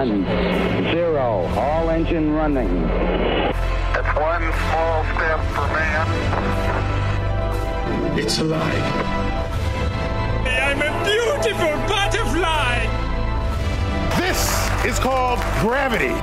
[0.00, 0.24] one,
[0.92, 1.46] zero.
[1.58, 2.68] All engine running.
[3.98, 6.06] It's one small step for man.
[8.18, 8.84] It's alive.
[10.46, 12.86] I'm a beautiful butterfly!
[14.16, 14.40] This
[14.86, 16.14] is called gravity.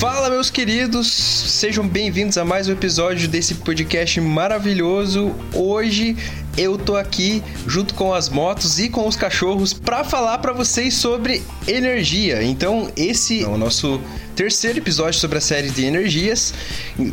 [0.00, 5.34] Fala, meus queridos, sejam bem-vindos a mais um episódio desse podcast maravilhoso.
[5.54, 6.16] Hoje
[6.56, 10.94] eu tô aqui junto com as motos e com os cachorros para falar para vocês
[10.94, 12.42] sobre energia.
[12.42, 14.00] Então, esse é o nosso
[14.34, 16.52] terceiro episódio sobre a série de energias,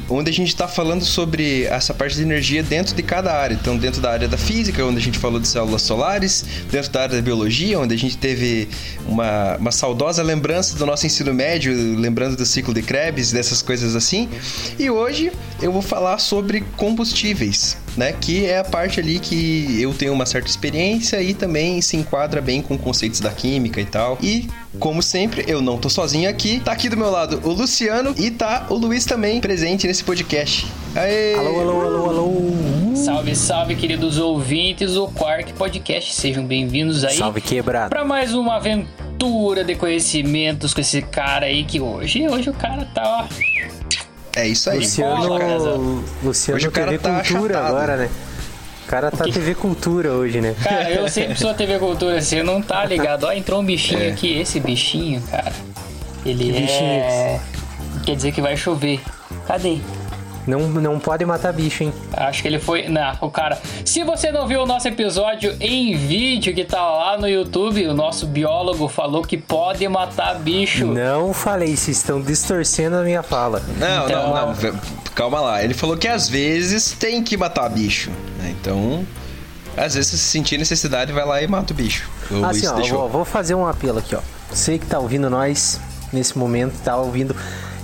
[0.09, 3.53] onde a gente está falando sobre essa parte de energia dentro de cada área.
[3.53, 7.03] Então, dentro da área da física, onde a gente falou de células solares, dentro da
[7.03, 8.67] área da biologia, onde a gente teve
[9.05, 13.95] uma, uma saudosa lembrança do nosso ensino médio, lembrando do ciclo de Krebs, dessas coisas
[13.95, 14.27] assim.
[14.79, 18.13] E hoje eu vou falar sobre combustíveis, né?
[18.13, 22.41] Que é a parte ali que eu tenho uma certa experiência e também se enquadra
[22.41, 24.17] bem com conceitos da química e tal.
[24.21, 24.47] E
[24.79, 26.59] como sempre, eu não tô sozinho aqui.
[26.63, 30.65] Tá aqui do meu lado o Luciano e tá o Luiz também presente nesse podcast.
[30.95, 31.35] Aê!
[31.35, 32.95] Alô, alô, alô, alô.
[32.95, 36.13] Salve, salve, queridos ouvintes do Quark Podcast.
[36.15, 37.89] Sejam bem-vindos aí Salve quebrado.
[37.89, 42.85] para mais uma aventura de conhecimentos com esse cara aí que hoje, hoje o cara
[42.93, 43.33] tá, ó,
[44.35, 44.79] É isso aí.
[44.79, 46.03] Luciano.
[46.23, 47.67] Luciano Hoje o cara TV tá Cultura achatado.
[47.75, 48.09] agora, né?
[48.91, 49.23] O cara tá?
[49.23, 50.53] TV Cultura hoje, né?
[50.61, 53.23] Cara, eu sempre sou TV Cultura, você não tá ligado.
[53.23, 54.09] Ó, entrou um bichinho É.
[54.09, 55.53] aqui, esse bichinho, cara.
[56.25, 57.39] Ele Que bichinho é.
[58.05, 58.99] Quer dizer que vai chover.
[59.47, 59.77] Cadê?
[60.47, 61.93] Não, não pode matar bicho, hein?
[62.13, 62.87] Acho que ele foi.
[62.89, 63.59] Não, o cara.
[63.85, 67.93] Se você não viu o nosso episódio em vídeo que tá lá no YouTube, o
[67.93, 70.85] nosso biólogo falou que pode matar bicho.
[70.87, 73.61] Não falei, vocês estão distorcendo a minha fala.
[73.77, 74.79] Não, Então- não, não.
[75.13, 75.63] Calma lá.
[75.63, 78.09] Ele falou que às vezes tem que matar bicho.
[78.39, 78.55] né?
[78.59, 79.05] Então,
[79.77, 82.09] às vezes se sentir necessidade, vai lá e mata o bicho.
[82.31, 82.99] O Assim, ó, deixou.
[82.99, 84.21] vou, vou fazer um apelo aqui, ó.
[84.49, 85.79] Você que tá ouvindo nós
[86.11, 87.35] nesse momento, tá ouvindo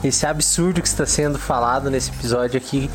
[0.03, 2.89] esse absurdo que está sendo falado nesse episódio aqui,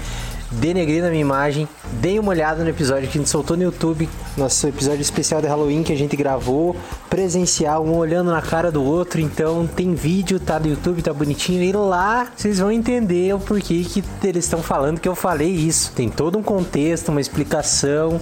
[0.52, 4.08] denegrindo a minha imagem, dê uma olhada no episódio que a gente soltou no YouTube,
[4.36, 6.76] nosso episódio especial de Halloween que a gente gravou,
[7.08, 11.62] presencial, um olhando na cara do outro, então tem vídeo, tá no YouTube, tá bonitinho,
[11.62, 15.92] e lá vocês vão entender o porquê que eles estão falando que eu falei isso.
[15.92, 18.20] Tem todo um contexto, uma explicação,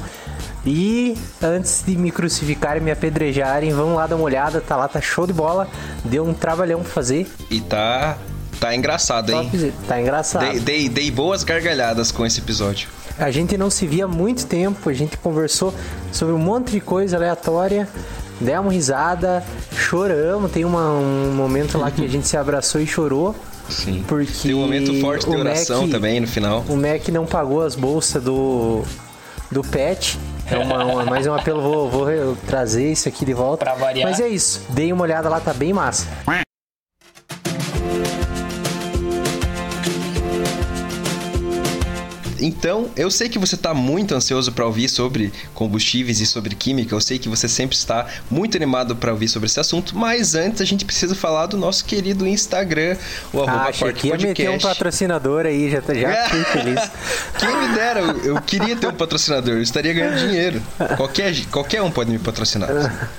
[0.64, 5.00] e antes de me crucificarem me apedrejarem, vão lá dar uma olhada, tá lá, tá
[5.00, 5.66] show de bola.
[6.04, 7.26] Deu um trabalhão pra fazer.
[7.50, 8.18] E tá.
[8.60, 9.72] Tá engraçado, hein?
[9.88, 10.42] Tá engraçado.
[10.50, 12.88] Dei, dei, dei boas gargalhadas com esse episódio.
[13.18, 15.74] A gente não se via há muito tempo, a gente conversou
[16.12, 17.88] sobre um monte de coisa aleatória,
[18.40, 19.42] demos risada,
[19.76, 20.50] choramos.
[20.52, 23.34] Tem uma- um momento lá que a gente se abraçou e chorou.
[23.68, 24.04] Sim.
[24.06, 26.64] Porque Tem um momento forte de oração Mac- também no final.
[26.68, 28.82] O Mac não pagou as bolsas do,
[29.50, 30.18] do pet.
[30.50, 33.64] É uma, uma- mais um apelo, vou, vou trazer isso aqui de volta.
[33.64, 34.08] Pra variar.
[34.10, 36.06] Mas é isso, dei uma olhada lá, tá bem massa.
[42.40, 46.94] Então, eu sei que você está muito ansioso para ouvir sobre combustíveis e sobre química.
[46.94, 49.96] Eu sei que você sempre está muito animado para ouvir sobre esse assunto.
[49.96, 52.96] Mas antes, a gente precisa falar do nosso querido Instagram,
[53.32, 56.90] o arroba Ah, Quark que ia meter um patrocinador aí, já, já fiquei feliz.
[57.38, 60.62] Quem me dera, eu, eu queria ter um patrocinador, eu estaria ganhando dinheiro.
[60.96, 62.70] Qualquer, qualquer um pode me patrocinar.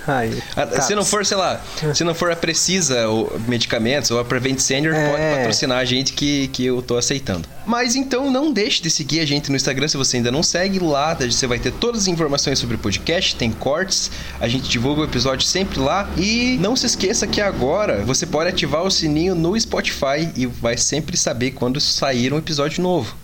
[0.56, 0.82] Ah, tá.
[0.82, 1.62] Se não for, sei lá,
[1.94, 5.10] se não for a Precisa ou Medicamentos ou a Prevent Senior, É.
[5.12, 7.48] pode patrocinar a gente que, que eu tô aceitando.
[7.66, 10.80] Mas então não deixe de seguir a gente no Instagram se você ainda não segue.
[10.80, 15.02] Lá você vai ter todas as informações sobre o podcast, tem cortes, a gente divulga
[15.02, 16.10] o episódio sempre lá.
[16.18, 20.78] E não se esqueça que agora você pode ativar o sininho no Spotify e vai
[20.78, 23.16] sempre saber quando sair um episódio novo.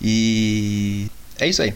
[0.00, 1.06] E
[1.38, 1.74] é isso aí.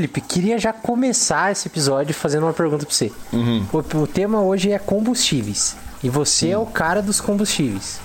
[0.00, 3.12] Felipe, queria já começar esse episódio fazendo uma pergunta pra você.
[3.30, 3.66] Uhum.
[3.70, 5.76] O, o tema hoje é combustíveis.
[6.02, 8.00] E você é o cara dos combustíveis.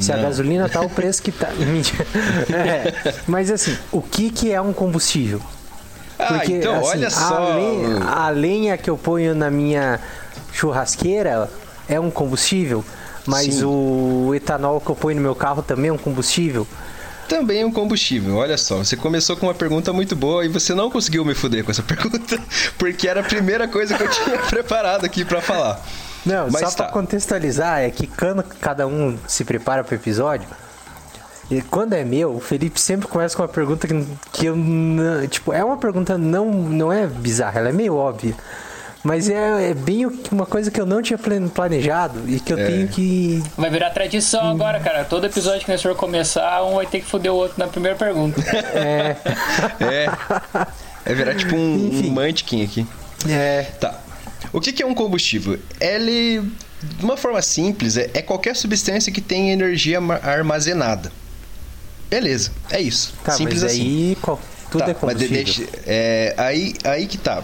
[0.00, 0.24] Se a Não.
[0.24, 1.46] gasolina tá o preço que tá.
[2.52, 5.40] É, mas assim, o que, que é um combustível?
[6.18, 7.52] Ah, então, olha só.
[7.52, 10.00] A lenha, a lenha que eu ponho na minha
[10.52, 11.48] churrasqueira
[11.88, 12.84] é um combustível,
[13.24, 13.64] mas Sim.
[13.66, 16.66] o etanol que eu ponho no meu carro também é um combustível.
[17.28, 18.36] Também um combustível.
[18.36, 21.64] Olha só, você começou com uma pergunta muito boa e você não conseguiu me fuder
[21.64, 22.38] com essa pergunta,
[22.78, 25.80] porque era a primeira coisa que eu tinha preparado aqui pra falar.
[26.24, 26.84] Não, Mas só tá.
[26.84, 30.48] pra contextualizar, é que quando cada um se prepara pro episódio,
[31.48, 35.24] e quando é meu, o Felipe sempre começa com uma pergunta que, que eu não,
[35.28, 38.34] tipo, é uma pergunta não não é bizarra, ela é meio óbvia.
[39.06, 42.52] Mas é, é bem o- uma coisa que eu não tinha plane- planejado e que
[42.52, 42.66] eu É.
[42.66, 43.40] tenho que.
[43.56, 45.04] Vai virar tradição agora, cara.
[45.04, 47.96] Todo episódio que nós for começar, um vai ter que foder o outro na primeira
[47.96, 48.40] pergunta.
[48.74, 49.16] É.
[49.80, 50.10] É.
[51.04, 52.10] É virar tipo um, Enfim.
[52.10, 52.14] um
[52.64, 52.86] aqui.
[53.28, 53.62] é.
[53.78, 54.00] Tá.
[54.52, 55.56] O que, que é um combustível?
[55.80, 56.42] Ele,
[56.82, 61.12] de uma forma simples, é, é qualquer substância que tenha energia ma- armazenada.
[62.10, 63.14] Beleza, é isso.
[63.24, 63.82] Tá, simples mas assim.
[63.82, 64.40] aí qual-
[64.78, 65.44] tudo Tá, é mas combustível.
[65.44, 67.42] deixa- é, aí, aí que tá.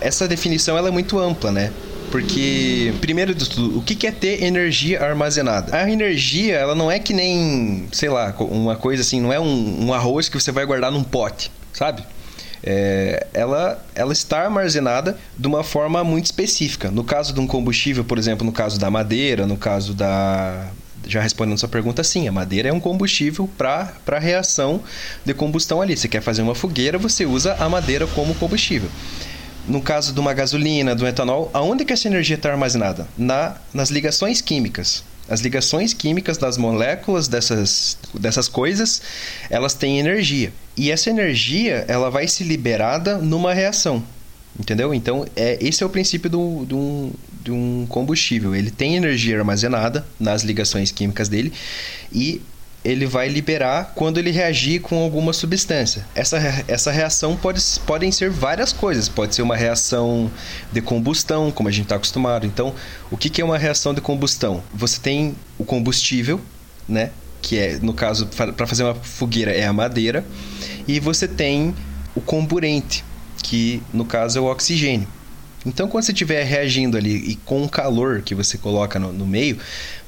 [0.00, 1.70] Essa definição ela é muito ampla, né?
[2.10, 5.76] Porque, primeiro de tudo, o que é ter energia armazenada?
[5.76, 9.86] A energia, ela não é que nem, sei lá, uma coisa assim, não é um,
[9.86, 12.04] um arroz que você vai guardar num pote, sabe?
[12.62, 16.90] É, ela, ela está armazenada de uma forma muito específica.
[16.90, 20.68] No caso de um combustível, por exemplo, no caso da madeira, no caso da.
[21.06, 24.82] Já respondendo sua pergunta, sim, a madeira é um combustível para reação
[25.24, 25.96] de combustão ali.
[25.96, 28.88] Você quer fazer uma fogueira, você usa a madeira como combustível.
[29.66, 33.08] No caso de uma gasolina, do etanol, aonde que essa energia está armazenada?
[33.16, 35.02] Na, nas ligações químicas.
[35.28, 39.00] As ligações químicas das moléculas dessas, dessas coisas,
[39.48, 40.52] elas têm energia.
[40.76, 44.02] E essa energia, ela vai ser liberada numa reação.
[44.58, 44.92] Entendeu?
[44.94, 46.40] Então, é, esse é o princípio do,
[46.76, 47.12] um,
[47.44, 48.54] de um combustível.
[48.54, 51.52] Ele tem energia armazenada nas ligações químicas dele
[52.10, 52.40] e
[52.84, 56.06] ele vai liberar quando ele reagir com alguma substância.
[56.14, 56.38] Essa,
[56.68, 59.08] essa reação pode, podem ser várias coisas.
[59.08, 60.30] Pode ser uma reação
[60.70, 62.46] de combustão, como a gente está acostumado.
[62.46, 62.74] Então,
[63.10, 64.62] o que, que é uma reação de combustão?
[64.72, 66.40] Você tem o combustível,
[66.86, 67.10] né?
[67.40, 70.24] Que é, no caso, para fazer uma fogueira é a madeira.
[70.86, 71.74] E você tem
[72.14, 73.02] o comburente,
[73.42, 75.08] que no caso é o oxigênio.
[75.66, 79.26] Então, quando você estiver reagindo ali e com o calor que você coloca no, no
[79.26, 79.58] meio,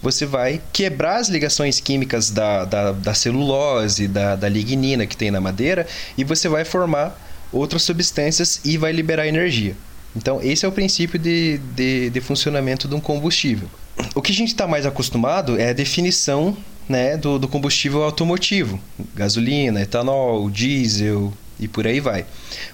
[0.02, 5.30] você vai quebrar as ligações químicas da, da, da celulose, da, da lignina que tem
[5.30, 5.86] na madeira,
[6.16, 7.18] e você vai formar
[7.52, 9.74] outras substâncias e vai liberar energia.
[10.14, 13.68] Então, esse é o princípio de, de, de funcionamento de um combustível.
[14.14, 16.56] O que a gente está mais acostumado é a definição
[16.88, 18.80] né, do, do combustível automotivo:
[19.14, 22.26] gasolina, etanol, diesel e por aí vai.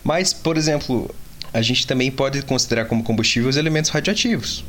[0.05, 1.13] Mas, por exemplo,
[1.53, 4.65] a gente também pode considerar como combustível os elementos radioativos,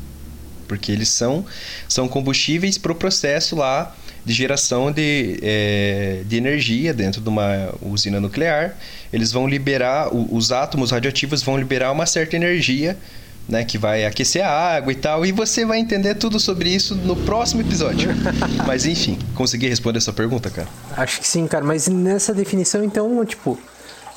[0.68, 1.44] porque eles são,
[1.88, 3.94] são combustíveis para o processo lá
[4.24, 8.74] de geração de, eh, de energia dentro de uma usina nuclear.
[9.12, 12.96] Eles vão liberar, o- os átomos radioativos vão liberar uma certa energia,
[13.46, 16.94] né, que vai aquecer a água e tal, e você vai entender tudo sobre isso
[16.94, 18.08] no próximo episódio.
[18.66, 20.68] Mas enfim, consegui responder essa pergunta, cara?
[20.96, 21.62] Acho que sim, cara.
[21.62, 23.58] Mas nessa definição, então, tipo,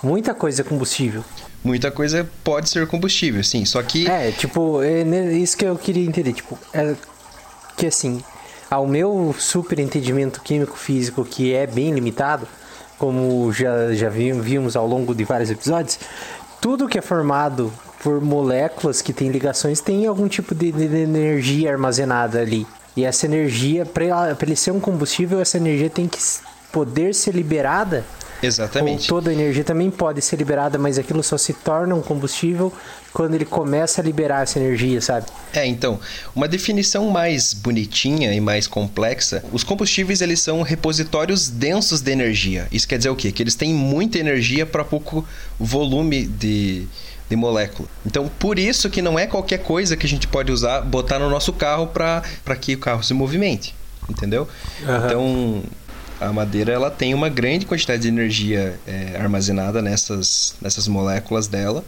[0.04, 1.24] muita coisa é combustível.
[1.64, 5.76] Muita coisa pode ser combustível, sim, só que É, tipo, é ne- isso que eu
[5.76, 6.34] queria entender.
[6.34, 6.96] Tipo, é
[7.76, 8.24] que assim,
[8.70, 12.48] ao meu super entendimento químico-físico, que é bem limitado,
[12.98, 16.00] como já, já vi- vimos ao longo de vários episódios,
[16.62, 17.72] tudo que é formado
[18.02, 22.66] por moléculas que têm ligações tem algum tipo de, de- de energia armazenada ali.
[22.96, 24.06] E essa energia, para
[24.42, 26.18] ele ser um combustível, essa energia tem que
[26.72, 28.04] poder ser liberada
[28.42, 29.12] exatamente.
[29.12, 32.72] ou toda a energia também pode ser liberada, mas aquilo só se torna um combustível
[33.14, 35.26] quando ele começa a liberar essa energia, sabe?
[35.54, 36.00] É, então,
[36.36, 42.68] uma definição mais bonitinha e mais complexa, os combustíveis eles são repositórios densos de energia.
[42.72, 43.32] Isso quer dizer o quê?
[43.32, 45.26] Que eles têm muita energia para pouco
[45.60, 46.88] volume de,
[47.28, 47.90] de molécula.
[48.06, 51.30] Então, por isso que não é qualquer coisa que a gente pode usar, botar no
[51.30, 52.22] nosso carro para
[52.60, 53.74] que o carro se movimente,
[54.08, 54.48] entendeu?
[54.84, 55.06] Aham.
[55.06, 55.64] Então,
[56.20, 61.84] a madeira ela tem uma grande quantidade de energia é, armazenada nessas, nessas moléculas dela,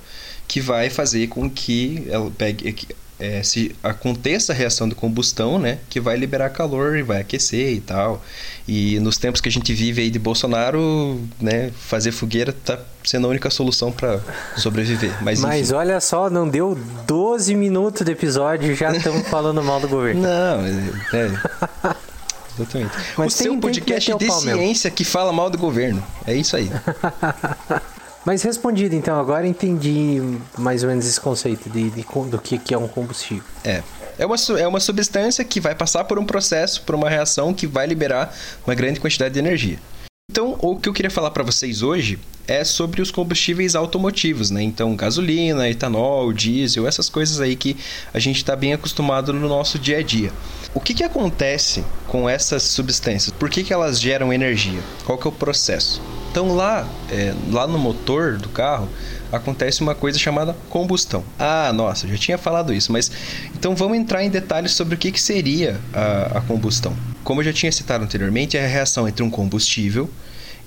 [0.48, 2.88] que vai fazer com que ela pegue, que,
[3.20, 7.74] é, se aconteça a reação de combustão, né, que vai liberar calor e vai aquecer
[7.74, 8.24] e tal.
[8.68, 13.28] E nos tempos que a gente vive aí de Bolsonaro, né, fazer fogueira tá sendo
[13.28, 14.22] a única solução para
[14.56, 15.12] sobreviver.
[15.22, 19.82] Mas, Mas olha só, não deu 12 minutos de episódio e já estamos falando mal
[19.82, 20.22] do governo.
[20.22, 21.28] Não, é,
[21.84, 21.96] é,
[22.60, 22.92] exatamente.
[23.18, 24.42] Mas o tem- seu tem podcast de mesmo.
[24.42, 26.04] ciência que fala mal do governo.
[26.28, 26.70] É isso aí.
[28.26, 30.22] Mas respondido, então, agora entendi
[30.58, 33.44] mais ou menos esse conceito de, de co- do que, que é um combustível.
[33.64, 33.82] É.
[34.18, 37.66] É uma, é uma substância que vai passar por um processo, por uma reação que
[37.66, 38.36] vai liberar
[38.68, 39.80] uma grande quantidade de energia.
[40.32, 44.62] Então, o que eu queria falar para vocês hoje é sobre os combustíveis automotivos, né?
[44.62, 47.76] Então, gasolina, etanol, diesel, essas coisas aí que
[48.14, 50.32] a gente está bem acostumado no nosso dia a dia.
[50.72, 53.34] O que, que acontece com essas substâncias?
[53.40, 54.80] Por que, que elas geram energia?
[55.04, 56.00] Qual que é o processo?
[56.30, 58.88] Então, lá, é, lá no motor do carro,
[59.32, 61.24] acontece uma coisa chamada combustão.
[61.40, 63.12] Ah, nossa, já tinha falado isso, mas
[63.56, 66.96] então vamos entrar em detalhes sobre o que, que seria a, a combustão.
[67.30, 70.10] Como eu já tinha citado anteriormente, é a reação entre um combustível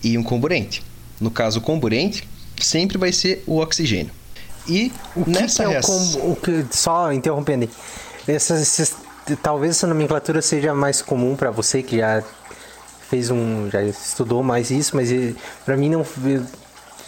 [0.00, 0.80] e um comburente.
[1.20, 2.22] No caso, o comburente
[2.60, 4.12] sempre vai ser o oxigênio.
[4.68, 5.98] E O que, nessa que é o reação.
[5.98, 6.30] combo?
[6.30, 7.70] o que- só interrompendo aí.
[8.32, 8.94] Essas, esses-
[9.42, 12.22] talvez essa nomenclatura seja mais comum pra você que já
[13.10, 13.68] fez um.
[13.68, 15.08] já estudou mais isso, mas
[15.64, 16.06] pra mim não.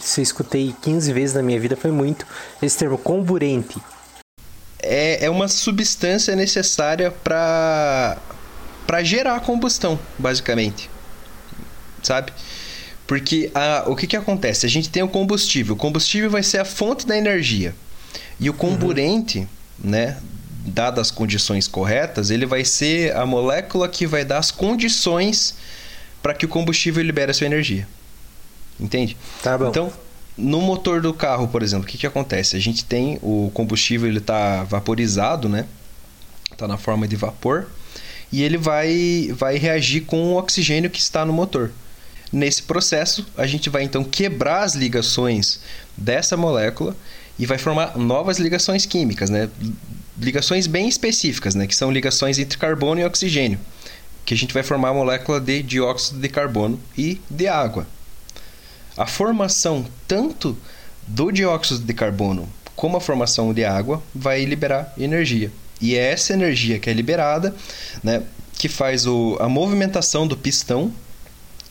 [0.00, 2.26] Se eu escutei 15 vezes na minha vida foi muito.
[2.60, 3.80] Esse termo comburente.
[4.82, 8.18] é, é uma substância necessária para
[8.86, 10.90] para gerar combustão, basicamente.
[12.02, 12.32] Sabe?
[13.06, 14.66] Porque a, o que, que acontece?
[14.66, 15.74] A gente tem o combustível.
[15.74, 17.74] O combustível vai ser a fonte da energia.
[18.40, 19.46] E o comburente,
[19.78, 20.18] né,
[20.64, 25.54] dadas as condições corretas, ele vai ser a molécula que vai dar as condições
[26.22, 27.86] para que o combustível libere a sua energia.
[28.80, 29.16] Entende?
[29.42, 29.68] Tá bom.
[29.68, 29.92] Então,
[30.36, 32.56] no motor do carro, por exemplo, o que, que acontece?
[32.56, 35.66] A gente tem o combustível, ele está vaporizado, né?
[36.50, 37.68] Está na forma de vapor.
[38.34, 41.70] E ele vai, vai reagir com o oxigênio que está no motor.
[42.32, 45.60] Nesse processo, a gente vai então quebrar as ligações
[45.96, 46.96] dessa molécula
[47.38, 49.48] e vai formar novas ligações químicas, né?
[50.18, 51.68] Ligações bem específicas, né?
[51.68, 53.56] Que são ligações entre carbono e oxigênio.
[54.26, 57.86] Que a gente vai formar a molécula de dióxido de carbono e de água.
[58.96, 60.58] A formação tanto
[61.06, 65.52] do dióxido de carbono como a formação de água vai liberar energia.
[65.84, 67.54] E é essa energia que é liberada,
[68.02, 68.22] né,
[68.58, 70.90] que faz o, a movimentação do pistão,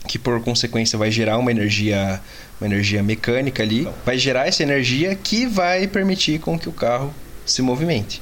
[0.08, 2.22] que por consequência vai gerar uma energia,
[2.62, 7.12] uma energia mecânica ali, vai gerar essa energia que vai permitir com que o carro
[7.44, 8.22] se movimente.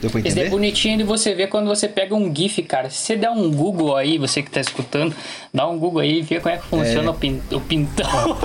[0.00, 2.88] Deu pra Isso é bonitinho de você ver quando você pega um GIF, cara.
[2.88, 5.12] Se você der um Google aí, você que tá escutando,
[5.52, 8.08] dá um Google aí e vê como é que funciona o, pin- o pintão.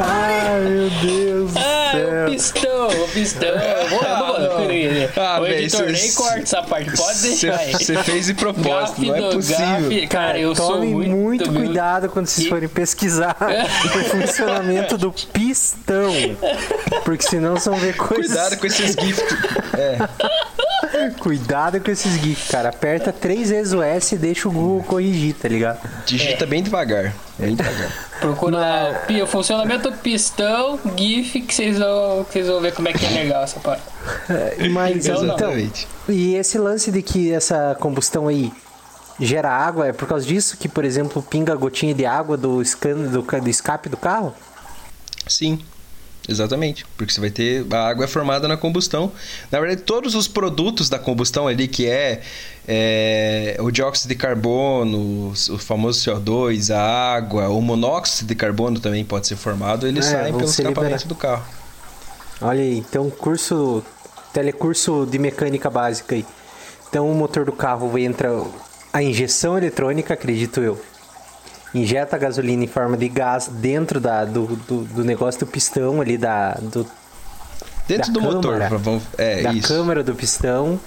[0.00, 2.26] Ai, meu Deus do ah, céu.
[2.26, 3.48] o pistão, o pistão.
[3.90, 4.00] Vou.
[5.16, 7.72] Ah, o editor cê- nem corta essa parte, pode deixar aí.
[7.72, 9.66] Você fez de propósito, não é do possível.
[9.82, 10.06] gafe.
[10.06, 14.96] Cara, eu sou Tome muito, muito, meu- cuidado quando vocês E- forem pesquisar o funcionamento
[14.98, 16.10] do pistão.
[17.04, 18.26] Porque senão vocês vão ver coisas.
[18.26, 19.24] Cuidado com esses gifs.
[19.74, 19.98] É,
[21.20, 22.70] Cuidado com esses GIFs, cara.
[22.70, 25.86] Aperta três vezes o S e deixa o Google corrigir, tá ligado?
[26.06, 27.14] digita bem devagar.
[27.38, 27.92] Bem devagar.
[28.20, 32.92] Procura o funcionamento do pistão, GIF, que vocês vão, que vocês vão ver como é
[32.94, 33.82] que é legal essa parte.
[34.72, 35.70] Mas Então, então,
[36.08, 38.50] e esse lance de que essa combustão aí
[39.20, 42.64] gera água, é por causa disso que, por exemplo, pinga a gotinha de água do,
[42.64, 44.34] scan, do, do escape do carro?
[45.26, 45.62] Sim,
[46.28, 46.84] exatamente.
[46.96, 47.66] Porque você vai ter.
[47.72, 49.10] A água é formada na combustão.
[49.50, 52.20] Na verdade, todos os produtos da combustão ali, que é,
[52.66, 59.04] é, o dióxido de carbono, o famoso CO2, a água, o monóxido de carbono também
[59.04, 61.44] pode ser formado, eles É, saem pelo escapamento do carro.
[62.40, 63.82] Olha aí, então curso,
[64.32, 66.24] telecurso de mecânica básica aí.
[66.88, 68.30] Então o motor do carro entra
[68.92, 70.80] a injeção eletrônica, acredito eu.
[71.74, 76.00] Injeta a gasolina em forma de gás dentro da, do, do, do negócio do pistão
[76.00, 76.86] ali, da, do,
[77.86, 78.52] Dentro Da do motor.
[78.58, 78.78] câmara.
[78.78, 79.68] Vamos, é, da isso.
[79.68, 80.78] câmara do pistão,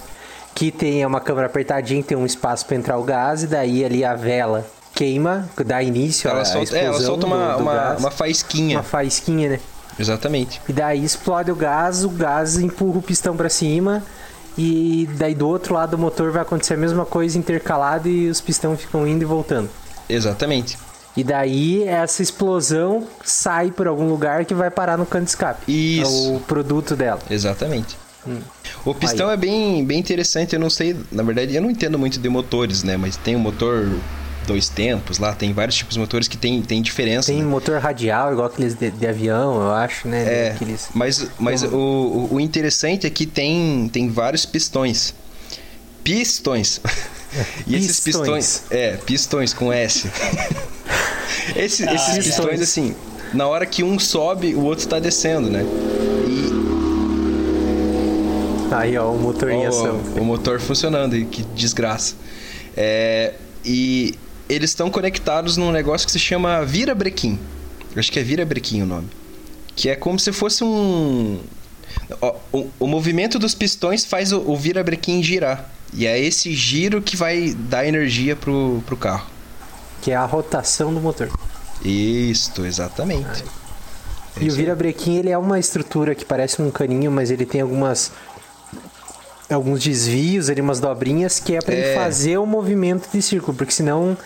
[0.53, 4.05] que tem uma câmara apertadinha, tem um espaço para entrar o gás, e daí ali
[4.05, 7.73] a vela queima, dá início à Ela solta, é, ela solta uma, do, do uma,
[7.73, 7.99] gás.
[7.99, 8.77] uma faísquinha.
[8.77, 9.59] uma faísquinha, né?
[9.97, 10.61] Exatamente.
[10.69, 14.03] E daí explode o gás, o gás empurra o pistão para cima
[14.57, 18.39] e daí do outro lado do motor vai acontecer a mesma coisa intercalado e os
[18.41, 19.69] pistões ficam indo e voltando.
[20.09, 20.77] Exatamente.
[21.15, 25.69] E daí essa explosão sai por algum lugar que vai parar no cano de escape.
[25.71, 26.31] Isso.
[26.31, 27.19] É o produto dela.
[27.29, 27.97] Exatamente.
[28.85, 32.19] O pistão é bem, bem interessante, eu não sei, na verdade, eu não entendo muito
[32.19, 32.95] de motores, né?
[32.95, 33.89] Mas tem o motor
[34.45, 37.27] dois tempos lá, tem vários tipos de motores que tem, tem diferença.
[37.31, 37.45] Tem né?
[37.47, 40.23] motor radial, igual aqueles de, de avião, eu acho, né?
[40.47, 40.89] É, Aqueles...
[40.93, 45.13] mas, mas o, o- o interessante é que tem, tem vários pistões.
[46.03, 46.79] Pistões.
[47.67, 48.63] e esses Pistões.
[48.69, 50.09] É, pistões com S.
[51.55, 52.93] Esse- Ah, esses pistões, assim,
[53.33, 55.63] na hora que um sobe, o outro tá descendo, né?
[56.27, 56.51] E
[58.73, 59.99] Aí, ó, o motor em ação.
[60.17, 62.15] o, motor funcionando, e que desgraça.
[62.75, 63.33] É,
[63.65, 64.15] e
[64.47, 67.37] eles estão conectados num negócio que se chama virabrequim.
[67.95, 69.07] Acho que é virabrequim o nome.
[69.75, 71.39] Que é como se fosse um.
[72.53, 75.69] o, o movimento dos pistões faz o, o virabrequim girar.
[75.93, 79.25] E é esse giro que vai dar energia pro, pro carro.
[80.01, 81.29] Que é a rotação do motor.
[81.83, 83.43] Isto, exatamente.
[84.39, 87.61] É E o virabrequim, ele é uma estrutura que parece um caninho, mas ele tem
[87.61, 88.11] algumas
[89.49, 91.95] alguns desvios, ali umas dobrinhas que é para ele É.
[91.95, 94.17] fazer o movimento de círculo, porque senão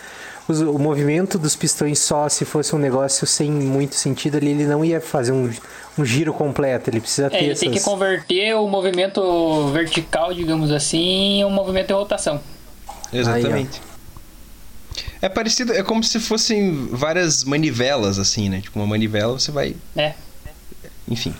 [0.48, 4.66] os- o movimento dos pistões só se fosse um negócio sem muito sentido ali, ele
[4.66, 5.50] não ia fazer um,
[5.98, 10.32] um giro completo, ele precisa É, ter ele tem que essas- converter o movimento vertical,
[10.32, 12.40] digamos assim, em um movimento em rotação.
[13.12, 13.80] Exatamente.
[15.20, 18.60] É parecido, é como se fossem várias manivelas, assim, né?
[18.60, 19.74] Tipo, uma manivela você vai.
[19.96, 20.12] É.
[21.08, 21.34] Enfim.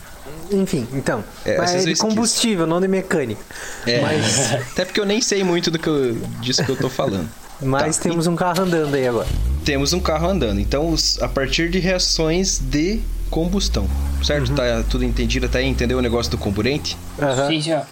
[0.50, 1.24] Enfim, então.
[1.44, 3.40] É, mas essas é de combustível, não de mecânica.
[3.86, 6.88] É, Mas, Até porque eu nem sei muito do que eu, disso que eu tô
[6.88, 7.28] falando.
[7.62, 8.04] Mas Tá.
[8.04, 9.28] temos um carro andando aí agora.
[9.64, 10.60] Temos um carro andando.
[10.60, 13.88] Então, os- a partir de reações de combustão.
[14.22, 14.54] Certo?
[14.54, 15.66] Tá tudo entendido até aí?
[15.66, 16.96] Entendeu o negócio do comburente?
[17.20, 17.48] Aham.
[17.48, 17.86] Sim, senhor.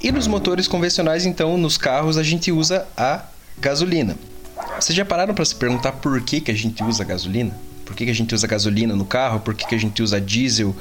[0.00, 3.22] E nos motores convencionais, então, nos carros, a gente usa a
[3.58, 4.16] gasolina.
[4.78, 7.56] Vocês já pararam para se perguntar por que, que a gente usa gasolina?
[7.84, 9.40] Por que, que a gente usa gasolina no carro?
[9.40, 10.74] Por que, que a gente usa diesel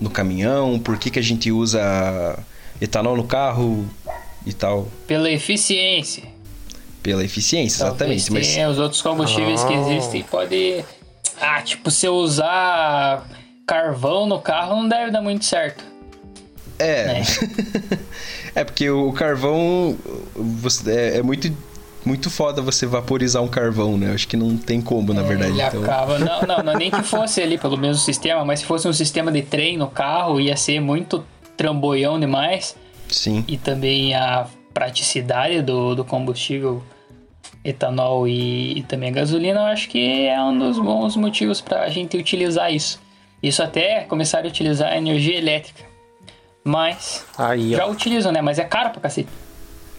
[0.00, 0.78] no caminhão?
[0.78, 2.38] Por que, que a gente usa
[2.80, 3.88] etanol no carro
[4.44, 4.88] e tal?
[5.06, 6.24] Pela eficiência.
[7.02, 8.56] Pela eficiência, Talvez exatamente.
[8.58, 10.22] Mas os outros combustíveis que existem.
[10.24, 10.84] Pode.
[11.40, 13.24] Ah, tipo, se eu usar
[13.66, 15.84] carvão no carro não deve dar muito certo.
[16.78, 17.22] É.
[18.54, 19.96] é porque o carvão
[20.34, 21.52] você- é, é muito
[22.08, 24.12] muito foda você vaporizar um carvão, né?
[24.14, 25.52] Acho que não tem como, na verdade.
[25.52, 26.18] Ele Então, acaba.
[26.18, 28.92] Não, não, não é nem que fosse ali pelo mesmo sistema, mas se fosse um
[28.92, 31.22] sistema de trem no carro, ia ser muito
[31.56, 32.74] tramboião demais.
[33.08, 33.44] sim.
[33.46, 36.82] E também a praticidade do, do combustível
[37.64, 41.82] etanol e, e também a gasolina, eu acho que é um dos bons motivos para
[41.82, 43.00] a gente utilizar isso.
[43.42, 45.82] Isso até começar a utilizar a energia elétrica.
[46.64, 48.40] Mas Aí, já utilizam, né?
[48.40, 49.28] Mas é caro pra cacete.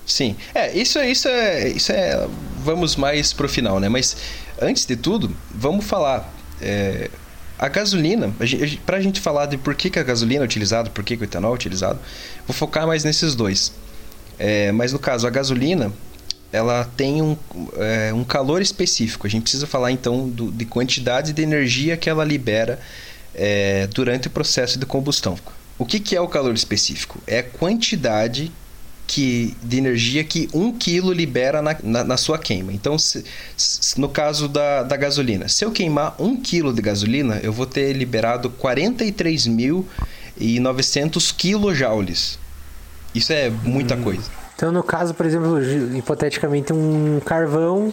[0.10, 0.36] Sim.
[0.56, 1.68] É, isso, é- isso é.
[1.70, 2.28] Isso é.
[2.64, 3.88] Vamos mais pro final, né?
[3.88, 4.18] Mas
[4.62, 6.34] antes de tudo, vamos falar.
[6.62, 7.10] é,
[7.58, 10.90] a gasolina, a gente, a gente falar de por que, que a gasolina é utilizada,
[10.90, 12.00] por que, que o etanol é utilizado,
[12.48, 13.74] vou focar mais nesses dois.
[14.38, 15.92] É, mas no caso, a gasolina,
[16.54, 17.36] ela tem um,
[17.78, 19.28] é, um calor específico.
[19.28, 22.80] A gente precisa falar então do- de quantidade de energia que ela libera
[23.36, 25.38] é, durante o processo de combustão.
[25.78, 27.22] O que, que é o calor específico?
[27.28, 28.52] É a quantidade
[29.12, 32.72] que, de energia que um quilo libera na, na, na sua queima.
[32.72, 33.26] Então, se-
[33.58, 37.66] se- no caso da, da gasolina, se eu queimar um quilo de gasolina, eu vou
[37.66, 38.52] ter liberado
[40.40, 42.38] 43.900 quilojoules.
[43.14, 44.30] Isso é muita coisa.
[44.56, 45.60] Então, no caso, por exemplo,
[45.98, 47.92] hipoteticamente, um carvão,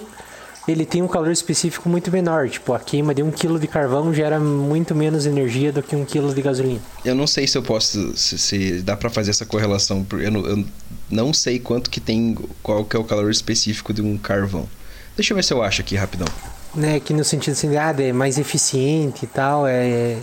[0.66, 2.48] ele tem um calor específico muito menor.
[2.48, 6.04] Tipo, a queima de um quilo de carvão gera muito menos energia do que um
[6.04, 6.80] quilo de gasolina.
[7.04, 10.06] Eu não sei se eu posso, se, se dá pra fazer essa correlação.
[10.12, 10.64] Eu não, eu
[11.10, 14.68] não sei quanto que tem, qual que é o calor específico de um carvão.
[15.16, 16.28] Deixa eu ver se eu acho aqui rapidão.
[16.74, 20.18] Né, que no sentido assim, ah, é mais eficiente e tal, é...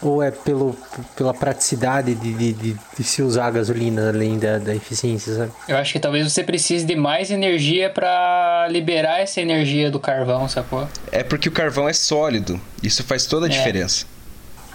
[0.00, 0.76] Ou é pelo,
[1.16, 5.52] pela praticidade de, de, de, de se usar a gasolina além da, da eficiência, sabe?
[5.66, 10.48] Eu acho que talvez você precise de mais energia pra liberar essa energia do carvão,
[10.48, 10.88] sacou?
[11.10, 12.60] É porque o carvão é sólido.
[12.80, 13.52] Isso faz toda a É.
[13.52, 14.06] diferença.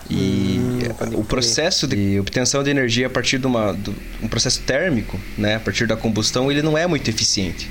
[0.09, 0.59] E
[0.99, 5.17] pode o processo de obtenção de energia a partir de uma, do- um processo térmico,
[5.38, 7.69] né, a partir da combustão, ele não é muito eficiente.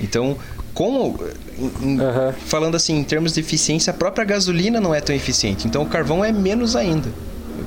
[0.00, 0.38] Então,
[0.78, 1.18] como
[1.58, 2.32] em- em- Aham.
[2.46, 5.66] falando assim em termos de eficiência, a própria gasolina não é tão eficiente.
[5.66, 7.08] Então, o carvão é menos ainda.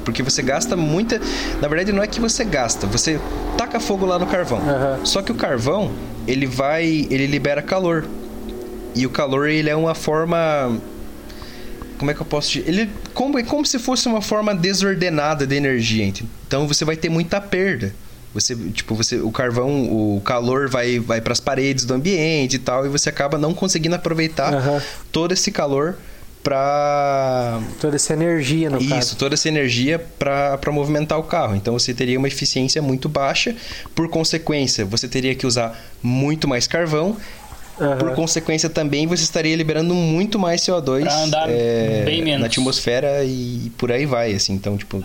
[0.05, 1.19] Porque você gasta muita.
[1.61, 3.19] Na verdade, não é que você gasta, você
[3.57, 4.59] taca fogo lá no carvão.
[4.59, 4.99] Aham.
[5.03, 5.91] Só que o carvão,
[6.25, 6.85] ele vai.
[7.09, 8.05] ele libera calor.
[8.95, 10.77] E o calor, ele é uma forma.
[11.97, 12.69] Como é que eu posso dizer?
[12.69, 16.05] Ele como, é como se fosse uma forma desordenada de energia.
[16.47, 17.93] Então você vai ter muita perda.
[18.33, 22.59] Você, tipo, você, o carvão, o calor vai, vai para as paredes do ambiente e
[22.59, 24.81] tal, e você acaba não conseguindo aproveitar Aham.
[25.11, 25.97] todo esse calor
[26.41, 29.15] para Toda essa energia, no isso, caso.
[29.15, 31.55] toda essa energia para movimentar o carro.
[31.55, 33.55] Então você teria uma eficiência muito baixa.
[33.93, 37.15] Por consequência, você teria que usar muito mais carvão.
[37.79, 37.97] Aham.
[37.97, 42.41] Por consequência, também você estaria liberando muito mais CO2 Pra andar é, bem menos.
[42.41, 44.53] na atmosfera e por aí vai, assim.
[44.53, 45.03] Então, tipo,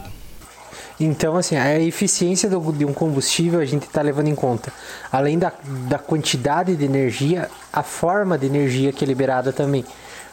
[0.98, 4.72] Então, assim, a eficiência do- de um combustível a gente está levando em conta.
[5.12, 5.52] Além da,
[5.88, 9.85] da quantidade de energia, a forma de energia que é liberada também.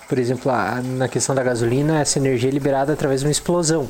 [0.07, 3.89] Por exemplo, a- na questão da gasolina, essa energia é liberada através de uma explosão.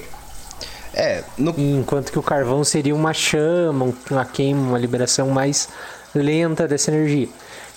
[0.96, 5.68] é, no, Enquanto que o carvão seria uma chama, um- uma queima, uma liberação mais
[6.14, 7.28] lenta dessa energia.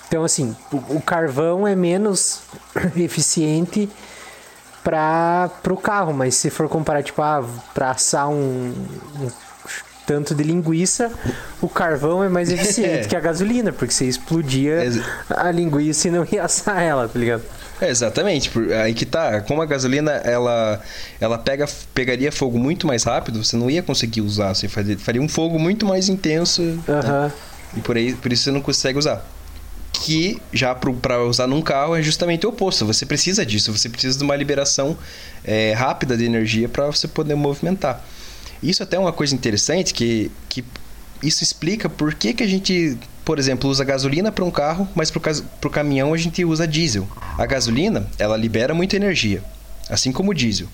[0.07, 2.41] Então, assim, o, o carvão é menos
[2.95, 3.89] eficiente
[4.91, 7.45] para o carro, mas se for comparar, tipo, ah,
[7.75, 8.73] para assar um,
[9.21, 9.29] um
[10.07, 11.11] tanto de linguiça,
[11.61, 13.09] o carvão é mais eficiente É.
[13.09, 17.19] que a gasolina, porque você explodia Exa- a linguiça e não ia assar ela, tá
[17.19, 17.43] ligado?
[17.81, 18.51] É, exatamente,
[18.83, 19.41] aí que tá.
[19.41, 20.81] Como a gasolina ela,
[21.21, 24.55] ela pega, pegaria fogo muito mais rápido, você não ia conseguir usar.
[24.55, 26.79] Você faria, faria um fogo muito mais intenso né?
[26.89, 27.33] Aham.
[27.77, 29.27] e por, aí, por isso você não consegue usar.
[30.07, 32.87] Que já para usar num carro é justamente o oposto.
[32.87, 34.97] Você precisa disso, você precisa de uma liberação
[35.43, 38.01] é, rápida de energia para você poder movimentar.
[38.63, 40.65] Isso até é uma coisa interessante que, que
[41.21, 45.11] isso explica por que, que a gente, por exemplo, usa gasolina para um carro, mas
[45.11, 45.21] para
[45.65, 47.09] o caminhão a gente usa diesel.
[47.37, 49.43] A gasolina, ela libera muita energia,
[49.91, 50.69] assim como o diesel.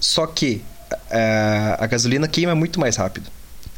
[0.00, 0.60] Só que
[1.08, 3.30] a, a gasolina queima muito mais rápido.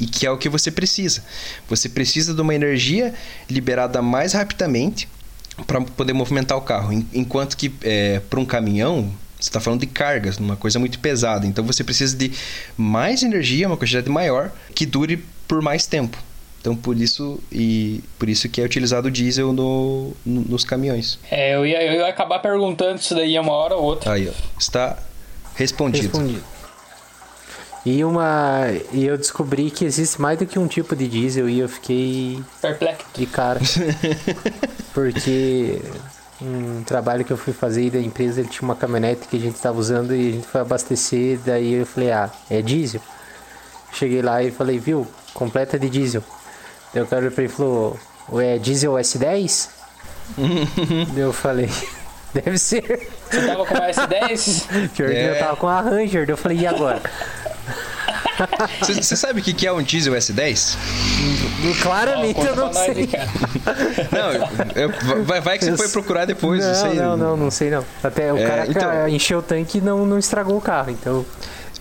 [0.03, 1.23] E que é o que você precisa.
[1.69, 3.15] Você precisa de uma energia
[3.49, 5.09] liberada mais rapidamente
[5.65, 6.93] para poder movimentar o carro.
[7.15, 11.47] Enquanto que é, para um caminhão, você está falando de cargas, uma coisa muito pesada.
[11.47, 12.33] Então você precisa de
[12.77, 16.19] mais energia, uma quantidade maior, que dure por mais tempo.
[16.61, 21.17] Então por isso e por isso que é utilizado o diesel no, no, nos caminhões.
[21.31, 24.15] É, eu ia, eu ia acabar perguntando isso daí uma hora ou outra.
[24.15, 24.99] Aí, ó, está
[25.55, 26.09] respondido.
[26.09, 26.52] Respondido.
[27.85, 28.67] E uma.
[28.93, 32.43] E eu descobri que existe mais do que um tipo de diesel e eu fiquei
[32.61, 33.61] perplexo de cara.
[34.95, 35.81] Porque
[36.41, 39.57] um trabalho que eu fui fazer da empresa, ele tinha uma caminhonete que a gente
[39.57, 43.01] estava usando e a gente foi abastecer, daí eu falei, ah, é diesel?
[43.93, 46.23] Cheguei lá e falei, viu, completa de diesel.
[46.93, 47.99] Daí o cara pra ele falou,
[48.35, 49.69] é diesel S10?
[51.17, 51.69] eu falei,
[52.33, 53.09] deve ser.
[53.31, 54.89] Você tava com a S10?
[54.91, 55.15] Pior é.
[55.15, 55.39] que eu é.
[55.39, 57.03] tava com a Ranger, eu falei, e agora?
[58.81, 60.77] Você sabe o que é um diesel S10?
[61.83, 63.09] Claramente eu não sei.
[64.11, 66.65] não, eu, vai, vai, que você foi procurar depois.
[66.65, 66.95] Não, sei.
[66.95, 67.85] não, não, não sei não.
[68.03, 71.25] Até o é, cara então, encheu o tanque e não, não estragou o carro, então...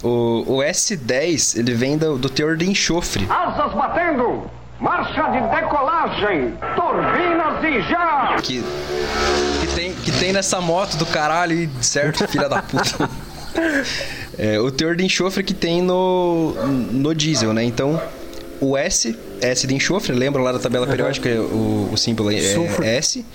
[0.03, 3.27] O, o S10, ele vem do, do teor de enxofre.
[3.29, 4.49] Asas batendo!
[4.79, 6.57] Marcha de decolagem!
[6.75, 8.35] Turbinas e já!
[8.41, 8.63] Que,
[9.59, 13.07] que, tem, que tem nessa moto do caralho, certo, filha da puta?
[14.37, 16.53] É, o teor de enxofre que tem no,
[16.91, 17.63] no diesel, né?
[17.63, 18.01] Então,
[18.59, 22.97] o S, S de enxofre, lembra lá da tabela periódica, o, o símbolo é, é
[22.97, 23.25] S.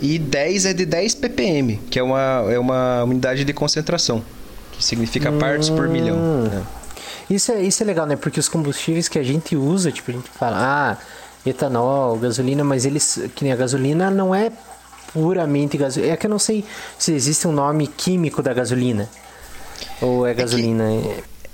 [0.00, 4.22] E 10 é de 10 ppm, que é uma, é uma unidade de concentração,
[4.72, 6.16] que significa partes por milhão.
[6.44, 6.62] Né?
[7.30, 8.14] Isso, é, isso é legal, né?
[8.14, 10.96] Porque os combustíveis que a gente usa, tipo, a gente fala, ah,
[11.46, 14.52] etanol, gasolina, mas eles, que nem a gasolina não é
[15.12, 16.12] puramente gasolina.
[16.12, 16.64] É que eu não sei
[16.98, 19.08] se existe um nome químico da gasolina.
[20.00, 20.84] Ou é gasolina?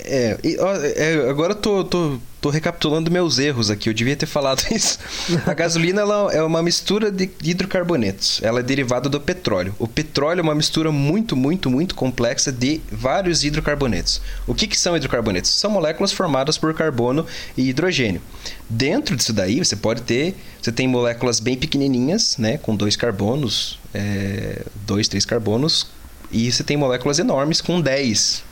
[0.05, 4.27] É, é, é, agora eu tô, tô, tô recapitulando meus erros aqui, eu devia ter
[4.27, 4.99] falado isso.
[5.47, 9.75] A gasolina ela é uma mistura de hidrocarbonetos, ela é derivada do petróleo.
[9.79, 14.21] O petróleo é uma mistura muito, muito, muito complexa de vários hidrocarbonetos.
[14.47, 15.51] O que, que são hidrocarbonetos?
[15.51, 17.25] São moléculas formadas por carbono
[17.57, 18.21] e hidrogênio.
[18.69, 23.79] Dentro disso daí, você pode ter, você tem moléculas bem pequenininhas, né, com dois carbonos,
[23.95, 25.87] é, dois, três carbonos,
[26.33, 28.43] e você tem moléculas enormes com 10,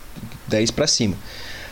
[0.47, 1.17] 10 para cima.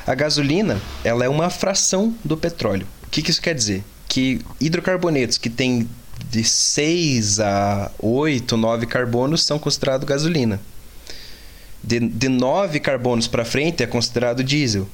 [0.07, 2.87] A gasolina, ela é uma fração do petróleo.
[3.07, 3.85] O que, que isso quer dizer?
[4.09, 5.89] Que hidrocarbonetos que têm
[6.31, 10.61] de 6 a 8, 9 carbonos são considerados gasolina.
[11.85, 14.89] De, de 9 carbonos para frente é considerado diesel.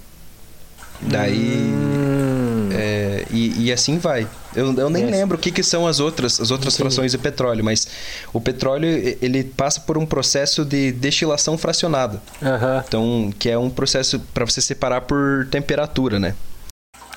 [1.00, 1.72] Daí.
[1.72, 2.43] Hum.
[2.74, 4.26] É, e, e, assim vai.
[4.54, 5.12] Eu, eu nem yes.
[5.12, 7.86] lembro o que, que são as outras, as outras frações de petróleo, mas
[8.32, 8.88] o petróleo
[9.20, 12.22] ele passa por um processo de destilação fracionada.
[12.40, 12.82] Uhum.
[12.86, 16.34] Então, que é um processo para você separar por temperatura, né?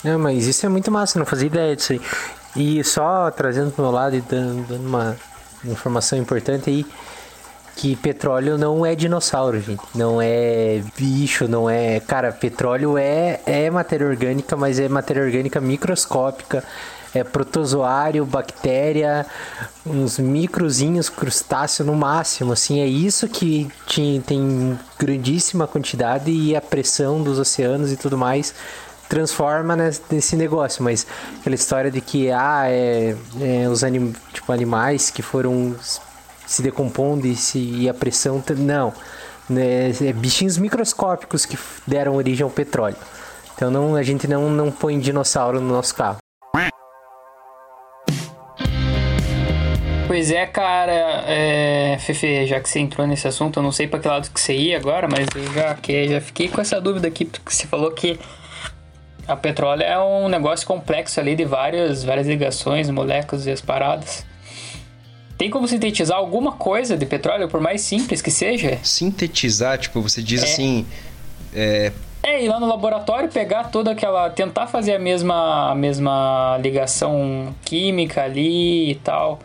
[0.03, 2.01] Não, mas isso é muito massa, não fazia ideia disso aí.
[2.55, 5.17] E só trazendo pro meu lado e dando, dando uma
[5.65, 6.85] informação importante aí
[7.77, 9.83] que petróleo não é dinossauro, gente.
[9.93, 11.99] Não é bicho, não é.
[11.99, 16.63] Cara, petróleo é, é matéria orgânica, mas é matéria orgânica microscópica.
[17.13, 19.25] É protozoário, bactéria,
[19.85, 22.51] uns microzinhos, crustáceo no máximo.
[22.51, 23.69] Assim, é isso que
[24.25, 28.53] tem grandíssima quantidade e a pressão dos oceanos e tudo mais
[29.07, 29.73] transforma
[30.11, 31.07] nesse negócio, mas
[31.39, 35.77] aquela história de que ah, é, é os anim, tipo, animais que foram
[36.47, 38.43] se decompondo e, se, e a pressão.
[38.57, 38.93] Não.
[39.47, 42.97] Né, é bichinhos microscópicos que deram origem ao petróleo.
[43.53, 46.17] Então não, a gente não, não põe dinossauro no nosso carro.
[50.07, 53.99] Pois é, cara, é, Fefe, já que você entrou nesse assunto, eu não sei para
[53.99, 57.10] que lado que você ia agora, mas eu já, que, já fiquei com essa dúvida
[57.10, 58.17] aqui, porque você falou que
[59.27, 64.25] a petróleo é um negócio complexo ali de várias, várias ligações, moléculas e as paradas.
[65.38, 68.80] Tem como sintetizar alguma coisa de petróleo, por mais simples que seja?
[68.82, 70.45] Sintetizar, tipo, você diz é.
[70.45, 70.86] assim.
[71.54, 71.91] É...
[72.23, 74.30] é, ir lá no laboratório, pegar toda aquela.
[74.32, 79.39] tentar fazer a mesma, a mesma ligação química ali e tal.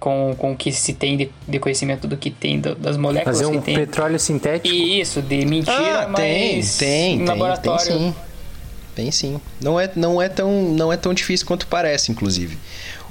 [0.00, 3.38] Com, com o que se tem de, de conhecimento do que tem, do, das moléculas
[3.38, 3.74] Fazer um que tem.
[3.74, 4.72] petróleo sintético?
[4.72, 7.84] Isso, de mentira, ah, mas tem, tem, laboratório.
[7.84, 8.14] Tem, tem sim.
[8.94, 9.40] Tem sim.
[9.60, 12.56] Não é, não, é tão, não é tão difícil quanto parece, inclusive.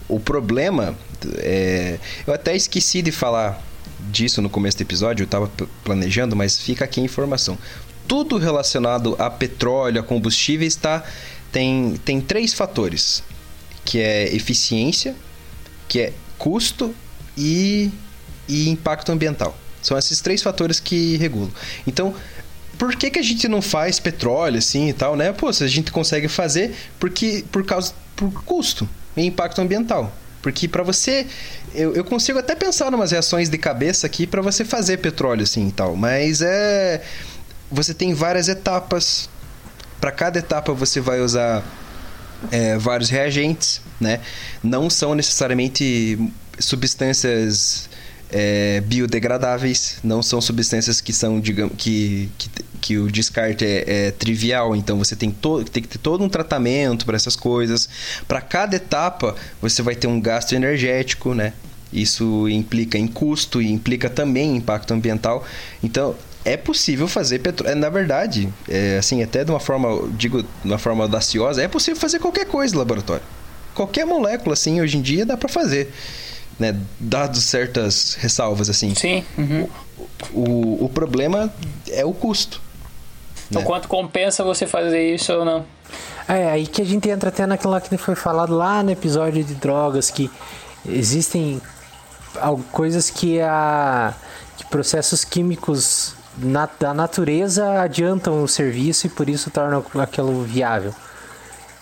[0.07, 0.97] O problema
[1.37, 3.61] é, eu até esqueci de falar
[4.09, 7.57] disso no começo do episódio, eu tava p- planejando, mas fica aqui a informação.
[8.07, 11.03] Tudo relacionado a petróleo, a combustíveis, tá,
[11.51, 13.23] tem, tem três fatores,
[13.83, 15.15] que é eficiência,
[15.87, 16.93] que é custo
[17.37, 17.91] e,
[18.47, 19.57] e impacto ambiental.
[19.81, 21.51] São esses três fatores que regulam.
[21.85, 22.13] Então,
[22.77, 25.33] por que, que a gente não faz petróleo assim e tal, né?
[25.33, 30.11] Pô, se a gente consegue fazer porque por causa por custo e impacto ambiental.
[30.41, 31.25] Porque para você
[31.73, 35.43] eu, eu consigo até pensar em umas reações de cabeça aqui para você fazer petróleo
[35.43, 37.01] assim e tal, mas é
[37.69, 39.29] você tem várias etapas.
[39.99, 41.63] Para cada etapa você vai usar
[42.51, 44.21] é, vários reagentes, né?
[44.63, 46.17] Não são necessariamente
[46.59, 47.89] substâncias
[48.31, 52.49] é, biodegradáveis, não são substâncias que são, digamos, que, que,
[52.81, 54.75] que o descarte é, é trivial.
[54.75, 55.31] Então você tem,
[55.71, 57.89] tem que ter todo um tratamento para essas coisas.
[58.27, 61.53] Para cada etapa você vai ter um gasto energético, né?
[61.91, 65.45] Isso implica em custo e implica também impacto ambiental.
[65.81, 67.75] Então, é possível fazer petróleo.
[67.75, 71.99] Na verdade, é, assim, até de uma forma, digo, de uma forma audaciosa, é possível
[71.99, 73.23] fazer qualquer coisa no laboratório.
[73.73, 75.93] Qualquer molécula, assim, hoje em dia dá para fazer.
[76.59, 76.75] Né?
[76.99, 78.95] Dado certas ressalvas, assim.
[78.95, 79.23] Sim.
[79.37, 79.67] uhum.
[80.33, 81.53] O, o problema
[81.89, 82.61] é o custo.
[83.55, 85.65] O quanto compensa você fazer isso ou não?
[86.27, 89.43] É, aí que a gente entra até naquilo lá que foi falado lá no episódio
[89.43, 90.29] de drogas, que
[90.85, 91.61] existem
[92.71, 94.13] coisas que a
[94.57, 100.93] que processos químicos na- da natureza adiantam o serviço e por isso tornam aquilo viável.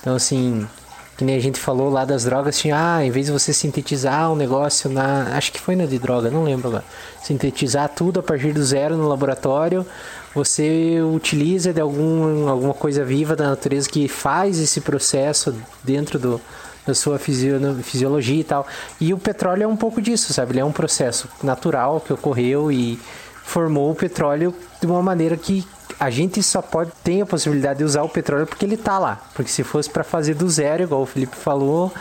[0.02, 0.68] Então assim,
[1.18, 4.32] que nem a gente falou lá das drogas, tinha, ah, em vez de você sintetizar
[4.32, 5.36] um negócio na.
[5.38, 6.84] Acho que foi na de droga, não lembro agora.
[7.24, 9.86] Sintetizar tudo a partir do zero no laboratório,
[10.34, 16.42] você utiliza de algum, alguma coisa viva da natureza que faz esse processo dentro do,
[16.86, 18.68] da sua fisio- fisiologia e tal.
[19.00, 20.52] E o petróleo é um pouco disso, sabe?
[20.52, 23.00] Ele é um processo natural que ocorreu e
[23.46, 25.66] formou o petróleo de uma maneira que
[26.00, 29.22] a gente só pode ter a possibilidade de usar o petróleo porque ele tá lá.
[29.34, 31.92] Porque se fosse para fazer do zero, igual o Felipe falou,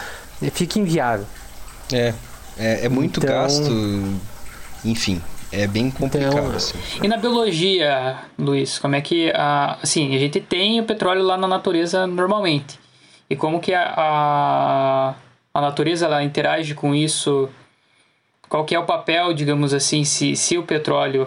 [0.53, 1.27] fica inviável.
[1.93, 2.13] É,
[2.59, 3.71] é, é muito Então- gasto.
[4.85, 5.21] Enfim,
[5.53, 6.33] é bem complicado.
[6.37, 6.77] Então- assim.
[7.03, 11.37] E na biologia, Luiz, como é que a, assim, a gente tem o petróleo lá
[11.37, 12.79] na natureza normalmente.
[13.31, 15.15] E como que a, a,
[15.55, 17.49] a natureza ela interage com isso?
[18.49, 21.27] Qual que é o papel, digamos assim, se, se o petróleo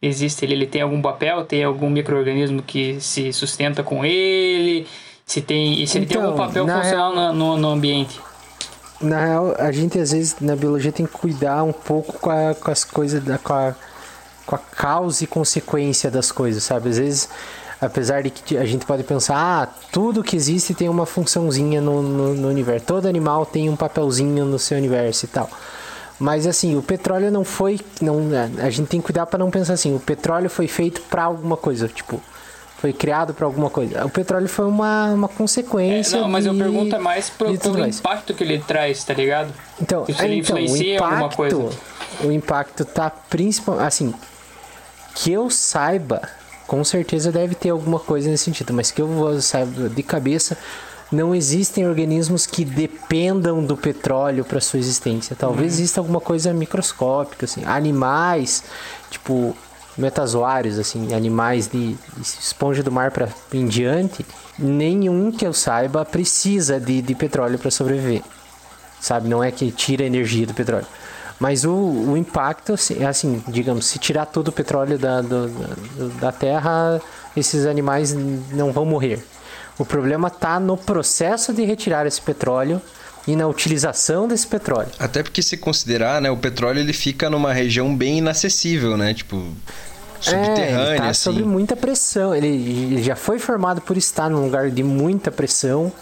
[0.00, 4.86] existe, ele, ele tem algum papel, tem algum microorganismo que se sustenta com ele,
[5.24, 8.20] se tem, e se ele tem Então, algum papel na funcional na- no, no ambiente.
[9.00, 12.54] Na real, a gente às vezes na biologia tem que cuidar um pouco com, a-
[12.54, 13.74] com as coisas, da, com, a,
[14.46, 16.88] com a causa e consequência das coisas, sabe?
[16.90, 17.28] Às vezes,
[17.80, 22.00] apesar de que a gente pode pensar, ah, tudo que existe tem uma funçãozinha no,
[22.02, 25.50] no, no universo, todo animal tem um papelzinho no seu universo e tal.
[26.18, 27.78] Mas assim, o petróleo não foi.
[28.00, 28.20] Não,
[28.62, 31.56] a gente tem que cuidar para não pensar assim, o petróleo foi feito para alguma
[31.58, 32.22] coisa, tipo,
[32.78, 34.04] foi criado para alguma coisa.
[34.06, 36.16] O petróleo foi uma, uma consequência.
[36.16, 39.12] É, não, mas eu de- pergunto é mais pro, pelo impacto que ele traz, tá
[39.12, 39.52] ligado?
[39.80, 41.70] Então, é, ele então, influencia o em alguma impacto, coisa.
[42.24, 43.86] O impacto tá principalmente.
[43.86, 44.14] Assim,
[45.14, 46.22] que eu saiba,
[46.66, 50.56] com certeza deve ter alguma coisa nesse sentido, mas que eu vou- saiba de cabeça,
[51.12, 55.36] não existem organismos que dependam do petróleo para sua existência.
[55.38, 55.78] Talvez Uhum.
[55.78, 58.64] exista alguma coisa microscópica, assim, animais,
[59.10, 59.56] tipo
[59.96, 64.26] metazoários, assim, animais de esponja do mar para em diante,
[64.58, 68.22] nenhum que eu saiba precisa de, de petróleo para sobreviver
[69.00, 69.28] sabe?
[69.28, 70.86] Não é que tira energia do petróleo.
[71.38, 75.48] Mas o, o impacto, assim, é assim, digamos, se tirar todo o petróleo da, do-
[75.48, 77.00] da, da Terra,
[77.36, 78.12] esses animais
[78.52, 79.24] não vão morrer.
[79.78, 82.80] O problema está no processo de retirar esse petróleo
[83.26, 84.88] e na utilização desse petróleo.
[84.98, 89.12] Até porque se considerar, né, o petróleo ele fica numa região bem inacessível, né?
[89.12, 91.20] Tipo, é, subterrânea, ele tá assim.
[91.22, 92.34] sobre muita pressão.
[92.34, 95.92] Ele, ele já foi formado por estar num lugar de muita pressão,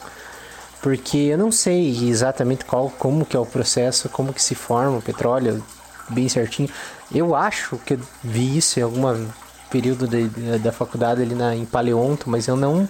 [0.82, 4.98] porque eu não sei exatamente qual, como que é o processo, como que se forma
[4.98, 5.64] o petróleo,
[6.10, 6.68] bem certinho.
[7.12, 9.26] Eu acho que eu vi isso em algum
[9.70, 12.87] período de- da faculdade ali na, em Paleonto, mas eu não,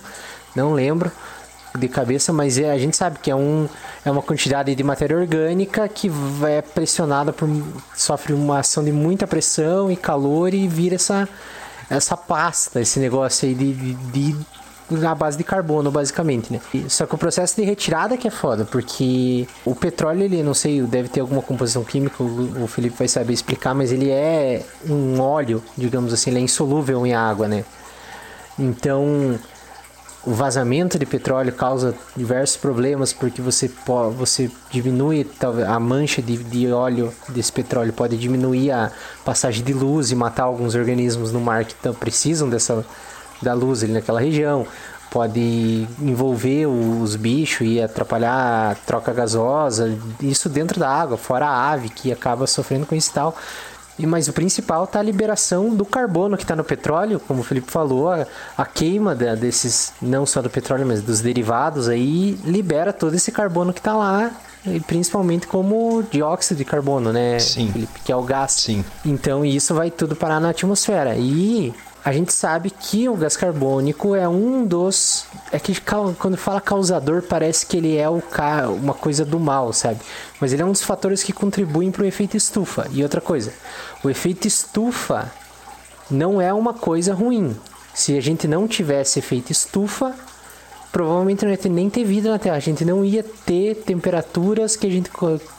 [0.55, 1.11] não lembro
[1.79, 3.69] de cabeça, mas é, a gente sabe que é, um,
[4.05, 6.11] é uma quantidade de matéria orgânica que
[6.49, 7.49] é pressionada por
[7.97, 11.29] sofre uma ação de muita pressão e calor e vira essa
[11.91, 14.47] essa pasta, esse negócio aí de, de, de
[14.91, 16.61] na base de carbono, basicamente, né?
[16.89, 20.83] Só que o processo de retirada que é foda, porque o petróleo, ele, não sei,
[20.83, 25.63] deve ter alguma composição química, o Felipe vai saber explicar, mas ele é um óleo,
[25.77, 27.65] digamos assim, ele é insolúvel em água, né?
[28.59, 29.39] Então,
[30.27, 33.71] o vazamento de petróleo causa diversos problemas porque você
[34.17, 35.27] você diminui
[35.67, 38.91] a mancha de, de óleo desse petróleo pode diminuir a
[39.25, 42.85] passagem de luz e matar alguns organismos no mar que precisam dessa
[43.43, 44.67] da luz ali naquela região.
[45.11, 51.71] Pode envolver os bichos e atrapalhar a troca gasosa isso dentro da água fora a
[51.71, 53.37] ave que acaba sofrendo com isso e tal
[53.99, 57.45] e, mas o principal está a liberação do carbono que está no petróleo, como o
[57.45, 58.27] Felipe falou, a,
[58.57, 63.31] a queima da, desses, não só do petróleo, mas dos derivados aí, libera todo esse
[63.31, 64.33] carbono que está lá,
[64.67, 67.71] e principalmente como dióxido de carbono, né, Sim.
[67.71, 68.01] Felipe?
[68.05, 68.53] Que é o gás.
[68.53, 68.85] Sim.
[69.05, 71.15] Então isso vai tudo parar na atmosfera.
[71.17, 71.73] E
[72.05, 75.25] a gente sabe que o gás carbônico é um dos.
[75.51, 75.75] É que
[76.19, 78.69] quando fala causador, parece que ele é o ca...
[78.69, 80.01] uma coisa do mal, sabe?
[80.39, 82.87] Mas ele é um dos fatores que contribuem para o efeito estufa.
[82.93, 83.55] E outra coisa,
[84.03, 85.33] o efeito estufa
[86.11, 87.57] não é uma coisa ruim.
[87.95, 90.15] Se a gente não tivesse efeito estufa,
[90.93, 92.57] provavelmente não ia ter, nem ter vida na Terra.
[92.57, 95.11] A gente não ia ter temperaturas que a gente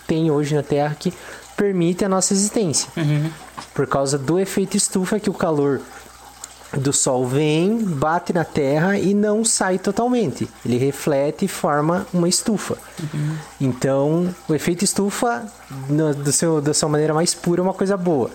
[0.05, 1.11] tem hoje na Terra que
[1.57, 2.87] permitem a nossa existência.
[3.73, 5.81] Por causa do efeito estufa que o calor
[6.77, 10.47] do Sol vem, bate na Terra e não sai totalmente.
[10.65, 12.77] Ele reflete e forma uma estufa.
[13.59, 15.45] Então, o efeito estufa,
[15.89, 18.29] no- do seu, da sua maneira mais pura, é uma coisa boa.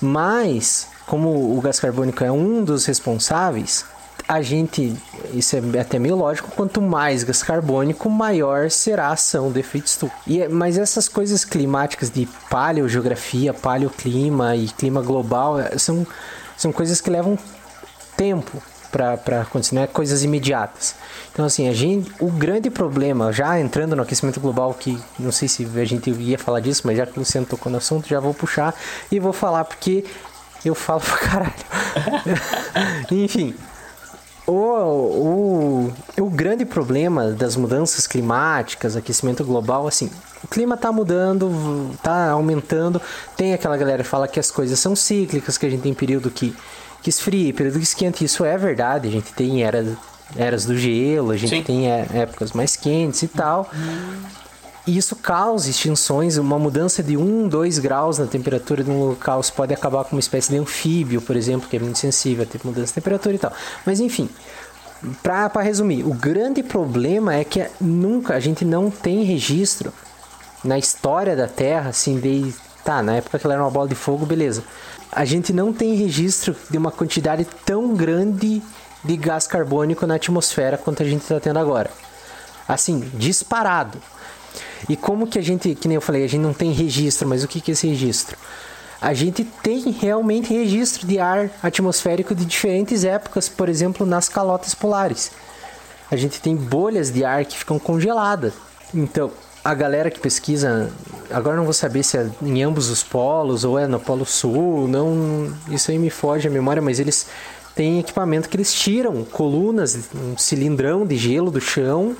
[0.00, 3.84] Mas, como o gás carbônico é um dos responsáveis,
[4.28, 4.96] a gente,
[5.34, 9.86] isso é até meio lógico, quanto mais gás carbônico, maior será a ação do efeito
[9.86, 10.14] estufa.
[10.26, 16.06] E, é- mas essas coisas climáticas de paleogeografia, paleoclima e clima global eh, são,
[16.56, 17.38] são coisas que levam
[18.16, 20.94] tempo para acontecer, não é coisas imediatas.
[21.32, 25.48] Então, assim, a gente, o grande problema, já entrando no aquecimento global, que não sei
[25.48, 28.20] se a gente ia falar disso, mas já que o Luciano tocou no assunto, já
[28.20, 28.74] vou puxar
[29.10, 30.04] e vou falar porque
[30.62, 31.54] eu falo pra caralho.
[33.10, 33.54] Enfim,
[34.46, 40.10] o, o, o grande problema das mudanças climáticas, aquecimento global, assim,
[40.42, 43.00] o clima tá mudando, tá aumentando.
[43.36, 46.30] Tem aquela galera que fala que as coisas são cíclicas, que a gente tem período
[46.30, 46.54] que,
[47.02, 48.24] que esfria, período que esquenta.
[48.24, 49.86] Isso é verdade, a gente tem era,
[50.36, 51.62] eras do gelo, a gente Sim.
[51.62, 53.70] tem é, épocas mais quentes e tal.
[54.86, 59.40] E isso causa extinções, uma mudança de 1, 2 graus na temperatura de um local
[59.40, 62.46] isso pode acabar com uma espécie de anfíbio, por exemplo, que é muito sensível a
[62.46, 63.52] ter mudança de temperatura e tal.
[63.86, 64.28] Mas enfim,
[65.22, 69.92] para resumir, o grande problema é que nunca a gente não tem registro
[70.64, 72.52] na história da Terra, assim, de
[72.84, 74.64] tá, na época que ela era uma bola de fogo, beleza.
[75.10, 78.62] A gente não tem registro de uma quantidade tão grande
[79.04, 81.90] de gás carbônico na atmosfera quanto a gente está tendo agora.
[82.66, 83.98] Assim, disparado.
[84.88, 87.44] E como que a gente, que nem eu falei, a gente não tem registro, mas
[87.44, 88.36] o que, que é esse registro?
[89.00, 94.74] A gente tem realmente registro de ar atmosférico de diferentes épocas, por exemplo, nas calotas
[94.74, 95.32] polares.
[96.10, 98.52] A gente tem bolhas de ar que ficam congeladas.
[98.94, 99.32] Então,
[99.64, 100.90] a galera que pesquisa,
[101.30, 104.88] agora não vou saber se é em ambos os polos ou é no Polo Sul,
[104.88, 107.26] não, isso aí me foge a memória, mas eles
[107.74, 112.16] têm equipamento que eles tiram colunas, um cilindrão de gelo do chão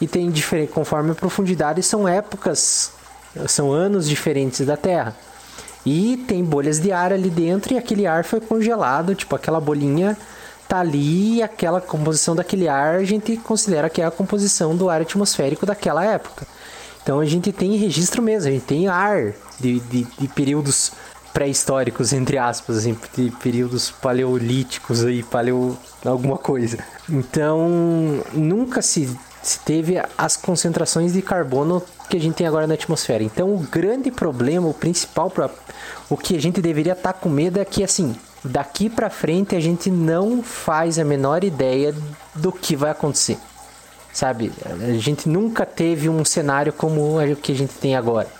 [0.00, 2.92] e tem diferente conforme a profundidade são épocas,
[3.46, 5.16] são anos diferentes da Terra.
[5.84, 10.16] E tem bolhas de ar ali dentro e aquele ar foi congelado, tipo aquela bolinha
[10.68, 15.00] tá ali aquela composição daquele ar a gente considera que é a composição do ar
[15.00, 16.46] atmosférico daquela época.
[17.02, 20.92] Então a gente tem registro mesmo, a gente tem ar de, de, de períodos
[21.32, 26.78] pré-históricos, entre aspas, assim, de períodos paleolíticos aí, paleo alguma coisa.
[27.08, 27.66] Então
[28.34, 29.08] nunca se,
[29.42, 33.22] se teve as concentrações de carbono que a gente tem agora na atmosfera.
[33.22, 35.50] Então o grande problema, o principal, pra,
[36.08, 39.60] o que a gente deveria estar com medo é que assim, daqui para frente a
[39.60, 41.94] gente não faz a menor ideia
[42.34, 43.38] do que vai acontecer.
[44.12, 44.52] Sabe?
[44.64, 48.37] A gente nunca teve um cenário como o que a gente tem agora.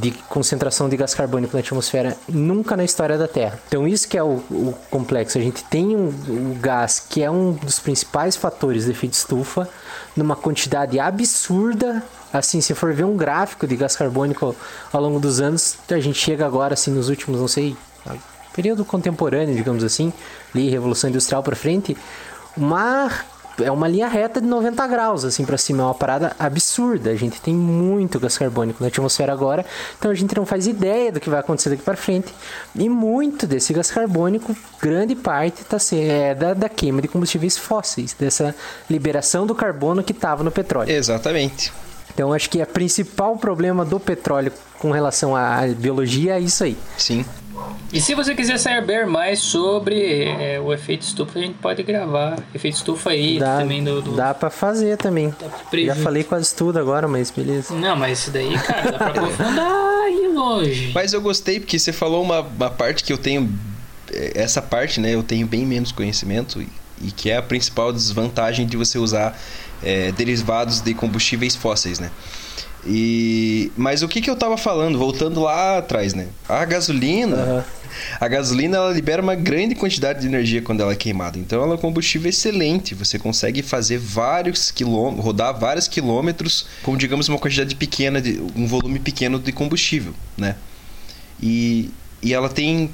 [0.00, 3.58] De concentração de gás carbônico na atmosfera, nunca na história da Terra.
[3.68, 5.38] Então, isso que é o, o complexo.
[5.38, 9.68] A gente tem um, o gás que é um dos principais fatores do efeito estufa,
[10.16, 12.02] numa quantidade absurda.
[12.32, 14.54] Assim, se for ver um gráfico de gás carbônico
[14.92, 17.76] ao longo dos anos, a gente chega agora, assim, nos últimos, não sei,
[18.56, 20.12] período contemporâneo, digamos assim,
[20.54, 21.96] ali, Revolução Industrial para frente,
[22.56, 23.10] uma
[23.62, 27.10] é uma linha reta de 90 graus assim para cima, é uma parada absurda.
[27.10, 29.64] A gente tem muito gás carbônico na atmosfera agora,
[29.98, 32.32] então a gente não faz ideia do que vai acontecer daqui para frente.
[32.74, 38.14] E muito desse gás carbônico, grande parte tá é da, da queima de combustíveis fósseis,
[38.18, 38.54] dessa
[38.88, 40.90] liberação do carbono que estava no petróleo.
[40.90, 41.72] Exatamente.
[42.14, 46.76] Então acho que o principal problema do petróleo com relação à biologia é isso aí.
[46.96, 47.24] Sim.
[47.92, 52.38] E se você quiser saber mais sobre é, o efeito estufa, a gente pode gravar
[52.54, 54.02] efeito estufa aí Dá, também do.
[54.02, 54.16] do...
[54.16, 55.32] dá pra fazer também.
[55.84, 57.72] Já falei quase tudo agora, mas beleza.
[57.74, 60.92] Não, mas isso daí, cara, dá pra aprofundar e ir longe.
[60.94, 63.48] Mas eu gostei porque você falou uma, uma parte que eu tenho.
[64.12, 65.14] eh, Essa parte, né?
[65.14, 66.68] Eu tenho bem menos conhecimento e,
[67.00, 69.36] e que é a principal desvantagem de você usar
[69.82, 72.10] eh, derivados de combustíveis fósseis, né?
[72.88, 76.28] E, mas o que, que eu tava falando, voltando lá atrás, né?
[76.48, 77.64] A gasolina, Aham.
[78.20, 81.38] a gasolina ela libera uma grande quantidade de energia quando ela é queimada.
[81.38, 82.94] Então ela é um combustível excelente.
[82.94, 88.66] Você consegue fazer vários quilômetros, rodar vários quilômetros com, digamos, uma quantidade pequena, de, um
[88.66, 90.56] volume pequeno de combustível, né?
[91.42, 91.90] E,
[92.22, 92.90] e ela tem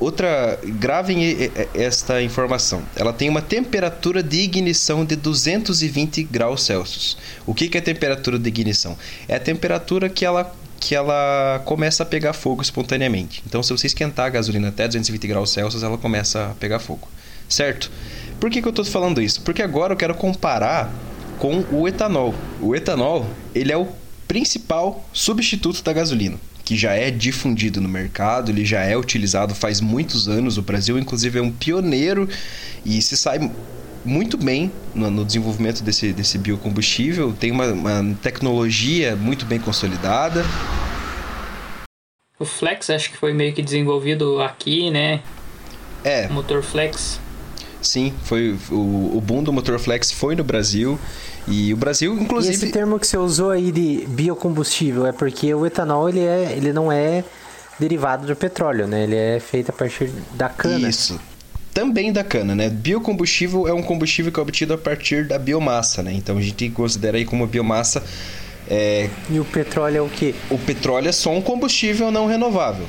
[0.00, 2.82] outra gravem esta informação.
[2.96, 7.16] Ela tem uma temperatura de ignição de 220 graus Celsius.
[7.46, 8.96] O que, que é temperatura de ignição?
[9.28, 13.42] É a temperatura que ela que ela começa a pegar fogo espontaneamente.
[13.46, 17.08] Então, se você esquentar a gasolina até 220 graus Celsius, ela começa a pegar fogo.
[17.48, 17.90] Certo?
[18.38, 19.40] Por que, que eu estou falando isso?
[19.40, 20.92] Porque agora eu quero comparar
[21.38, 22.34] com o etanol.
[22.60, 23.88] O etanol, ele é o
[24.28, 29.80] principal substituto da gasolina, que já é difundido no mercado, ele já é utilizado faz
[29.80, 30.56] muitos anos.
[30.56, 32.28] O Brasil, inclusive, é um pioneiro
[32.84, 33.50] e se sai
[34.04, 40.44] muito bem no, no desenvolvimento desse, desse biocombustível, tem uma, uma tecnologia muito bem consolidada.
[42.38, 45.22] O Flex acho que foi meio que desenvolvido aqui, né?
[46.02, 47.18] É, motor Flex.
[47.80, 50.98] sim, foi o, o boom do motor flex foi no Brasil
[51.46, 55.54] e o Brasil, E inclusive, esse termo que você usou aí de biocombustível é porque
[55.54, 57.22] o etanol ele, é, ele não é
[57.78, 59.04] derivado do petróleo, né?
[59.04, 60.88] Ele é feito a partir da cana.
[60.88, 61.20] Isso.
[61.72, 62.68] Também da cana, né?
[62.70, 66.12] Biocombustível é um combustível que é obtido a partir da biomassa, né?
[66.12, 68.02] Então a gente considera aí como biomassa.
[68.70, 70.34] é, E o petróleo é o quê?
[70.50, 72.86] o petróleo é só um combustível não renovável.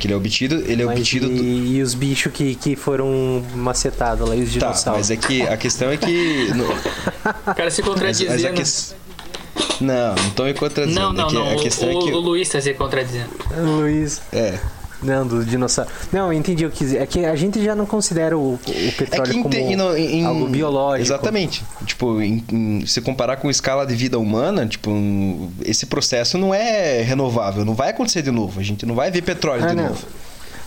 [0.00, 0.56] Que ele é obtido.
[0.66, 1.42] Ele é Mas obtido e, do.
[1.44, 5.08] e os bichos que, que foram macetados lá, e os Tá, dinossauros?
[5.08, 6.48] mas é que a questão é que.
[6.54, 6.64] no-
[7.50, 8.30] O cara se contradizendo.
[8.32, 9.82] mas a que...
[9.84, 11.00] Não, não tô me contradizendo.
[11.00, 11.50] Não, não, é que não.
[11.50, 12.12] A O, questão o, é que.
[12.12, 13.30] o Luiz tá se contradizendo.
[13.56, 14.20] Luiz.
[14.32, 14.58] É.
[15.02, 15.90] Não, do dinossauro.
[16.12, 16.96] Não, eu entendi o que.
[16.96, 19.76] É que a gente já não considera o, o É petróleo que em, como em-
[19.76, 21.06] no- em- algo biológico.
[21.08, 21.64] Exatamente.
[21.84, 26.54] Tipo, em, em- se comparar com escala de vida humana, tipo, um- esse processo não
[26.54, 28.60] é renovável, não vai acontecer de novo.
[28.60, 29.88] A gente não vai ver petróleo Ah, de não.
[29.88, 30.06] novo.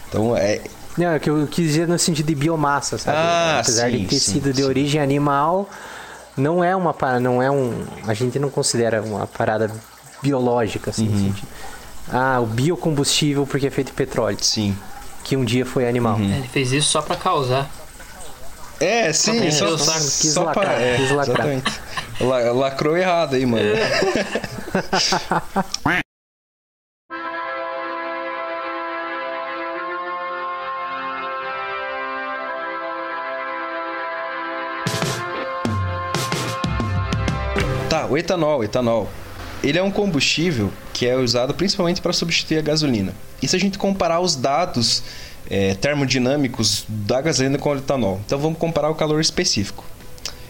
[0.10, 0.60] Então, é,
[0.98, 3.18] Não, é que eu quis dizer no sentido de biomassa, sabe?
[3.18, 4.68] Ah, Apesar sim, de ter sim, sido de sim.
[4.68, 5.70] origem animal,
[6.38, 7.84] não é uma parada, não é um.
[8.08, 9.72] A gente não considera uma parada
[10.22, 11.14] biológica, assim, Uhum.
[11.14, 11.48] no sentido.
[12.12, 14.76] Ah, o biocombustível porque é feito de petróleo, sim.
[15.24, 16.16] que um dia foi animal.
[16.18, 16.36] Uhum.
[16.36, 17.70] Ele fez isso só pra causar.
[18.80, 20.00] É, sim, pra só, o saco.
[20.00, 20.82] Quis só lacrar, para.
[20.82, 21.48] É, quis lacrar.
[21.48, 21.80] exatamente.
[22.20, 23.64] La- lacrou errado aí, mano.
[37.90, 39.10] Tá, o etanol, o etanol.
[39.64, 43.14] Ele é um combustível que é usado principalmente para substituir a gasolina.
[43.42, 45.04] E se a gente comparar os dados
[45.50, 49.84] é, termodinâmicos da gasolina com o etanol, então vamos comparar o calor específico.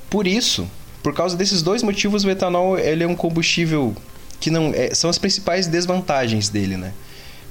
[0.08, 0.68] Por isso,
[1.02, 3.96] por causa desses dois motivos, o etanol ele é um combustível
[4.38, 6.92] que não é, são as principais desvantagens dele, né?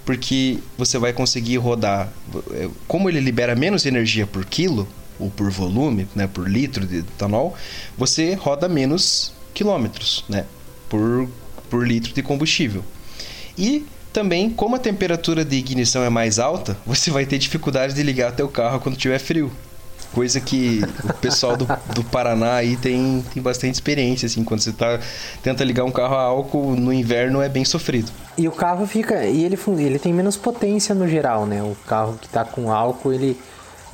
[0.05, 2.11] Porque você vai conseguir rodar,
[2.51, 4.87] é, como ele libera menos energia por quilo
[5.19, 7.55] ou por volume, né, por litro de etanol,
[7.97, 10.45] você roda menos quilômetros, né,
[10.87, 11.29] por
[11.69, 12.83] por litro de combustível.
[13.57, 18.03] E também, como a temperatura de ignição é mais alta, você vai ter dificuldade de
[18.03, 19.51] ligar teu carro quando tiver frio.
[20.13, 24.71] Coisa que o pessoal do, do Paraná aí tem, tem bastante experiência, assim, quando você
[24.71, 24.99] tá,
[25.43, 28.11] tenta ligar um carro a álcool no inverno é bem sofrido.
[28.37, 29.23] e o carro fica.
[29.25, 31.61] E ele, ele tem menos potência no geral, né?
[31.61, 33.37] O carro que tá com álcool, ele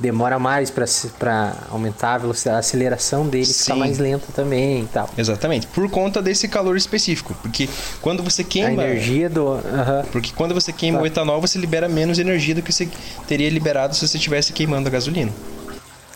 [0.00, 3.78] demora mais pra aumentar a velocidade, a aceleração dele fica Sim.
[3.78, 5.08] mais lenta também e tal.
[5.16, 7.66] Exatamente, por conta desse calor específico, porque
[8.02, 9.58] quando você A queima, energia do.
[10.12, 11.04] porque quando você queima Tá.
[11.04, 12.88] o etanol, você libera menos energia do que você
[13.26, 15.32] teria liberado se você estivesse queimando a gasolina.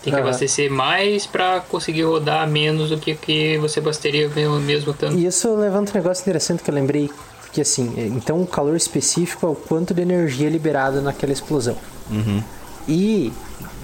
[0.03, 4.95] Tem que abastecer mais pra conseguir rodar menos do que, que você abasteria mesmo, mesmo
[4.95, 5.15] tanto.
[5.19, 7.11] E isso levanta um negócio interessante que eu lembrei.
[7.43, 11.77] Porque assim, é, então o calor específico é o quanto de energia liberada naquela explosão.
[12.89, 13.33] E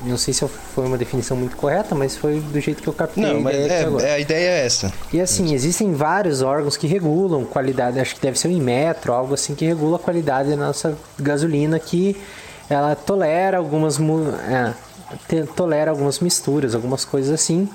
[0.04, 3.22] não sei se foi uma definição muito correta, mas foi do jeito que eu captei
[3.24, 4.06] Não, a mas ideia aqui é, agora.
[4.06, 4.92] é, a ideia é essa.
[5.12, 9.34] E assim, existem vários órgãos que regulam qualidade, acho que deve ser o Inmetro, algo
[9.34, 12.16] assim que regula a qualidade da nossa gasolina que
[12.70, 14.72] ela tolera algumas mu- é,
[15.54, 17.68] tolera algumas misturas, algumas coisas assim.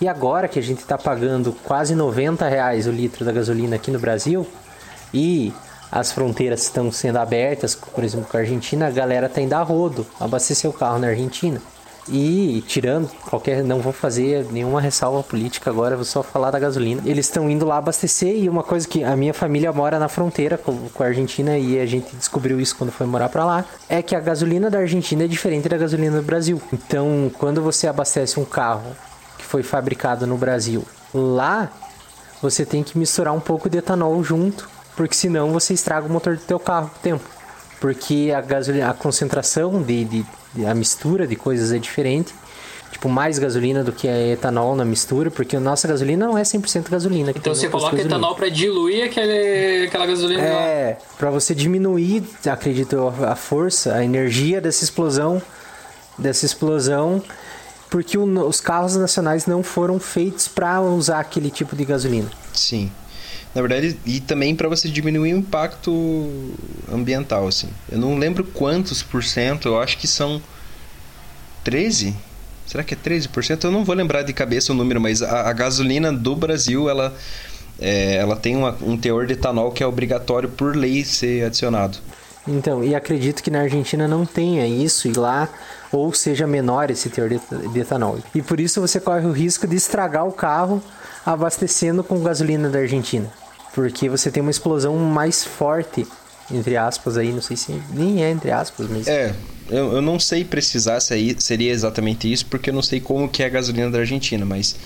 [0.00, 3.90] E agora que a gente está pagando quase 90 reais o litro da gasolina aqui
[3.90, 4.46] no Brasil
[5.12, 5.52] e
[5.90, 9.62] as fronteiras estão sendo abertas, por exemplo, com a Argentina, a galera tá indo a
[9.62, 11.62] rodo abastecer o carro na Argentina.
[12.08, 13.62] E tirando qualquer.
[13.62, 17.02] Não vou fazer nenhuma ressalva política agora, vou só falar da gasolina.
[17.04, 20.58] Eles estão indo lá abastecer e uma coisa que a minha família mora na fronteira
[20.58, 23.64] com, com a Argentina e a gente descobriu isso quando foi morar pra lá.
[23.88, 26.60] É que a gasolina da Argentina é diferente da gasolina do Brasil.
[26.72, 28.94] Então, quando você abastece um carro
[29.38, 31.70] que foi fabricado no Brasil lá,
[32.42, 36.36] você tem que misturar um pouco de etanol junto, porque senão você estraga o motor
[36.36, 37.24] do teu carro com o tempo.
[37.80, 42.34] Porque a gasolina, a concentração de, de, de- a mistura de coisas é diferente.
[42.92, 46.42] Tipo, mais gasolina do que a etanol na mistura, porque a nossa gasolina não é
[46.42, 47.32] 100% gasolina.
[47.32, 48.04] que Então você coloca ali.
[48.06, 50.40] etanol pra diluir aquele, aquela gasolina.
[50.40, 55.42] É, pra você diminuir, acredito eu, a força, a energia dessa explosão,
[56.16, 57.20] dessa explosão,
[57.90, 62.30] porque o- os carros nacionais não foram feitos pra usar aquele tipo de gasolina.
[62.52, 62.92] Sim.
[63.54, 66.52] Na verdade, e também para você diminuir o impacto
[66.92, 67.68] ambiental, assim.
[67.90, 70.42] Eu não lembro quantos por cento, eu acho que são
[71.62, 72.14] 13?
[72.66, 73.64] Será que é 13%?
[73.64, 77.14] Eu não vou lembrar de cabeça o número, mas a, a gasolina do Brasil, ela,
[77.80, 81.98] é, ela tem uma- um teor de etanol que é obrigatório por lei ser adicionado.
[82.46, 85.48] Então, e acredito que na Argentina não tenha isso e lá
[85.90, 87.40] ou seja menor esse teor de
[87.72, 88.18] de etanol.
[88.34, 90.82] E por isso você corre o risco de estragar o carro
[91.24, 93.30] abastecendo com gasolina da Argentina.
[93.74, 96.06] Porque você tem uma explosão mais forte,
[96.50, 99.34] entre aspas aí, não sei se nem é entre aspas, mas É,
[99.68, 103.28] eu, eu não sei precisar se aí seria exatamente isso, porque eu não sei como
[103.28, 104.76] que é a gasolina da Argentina, mas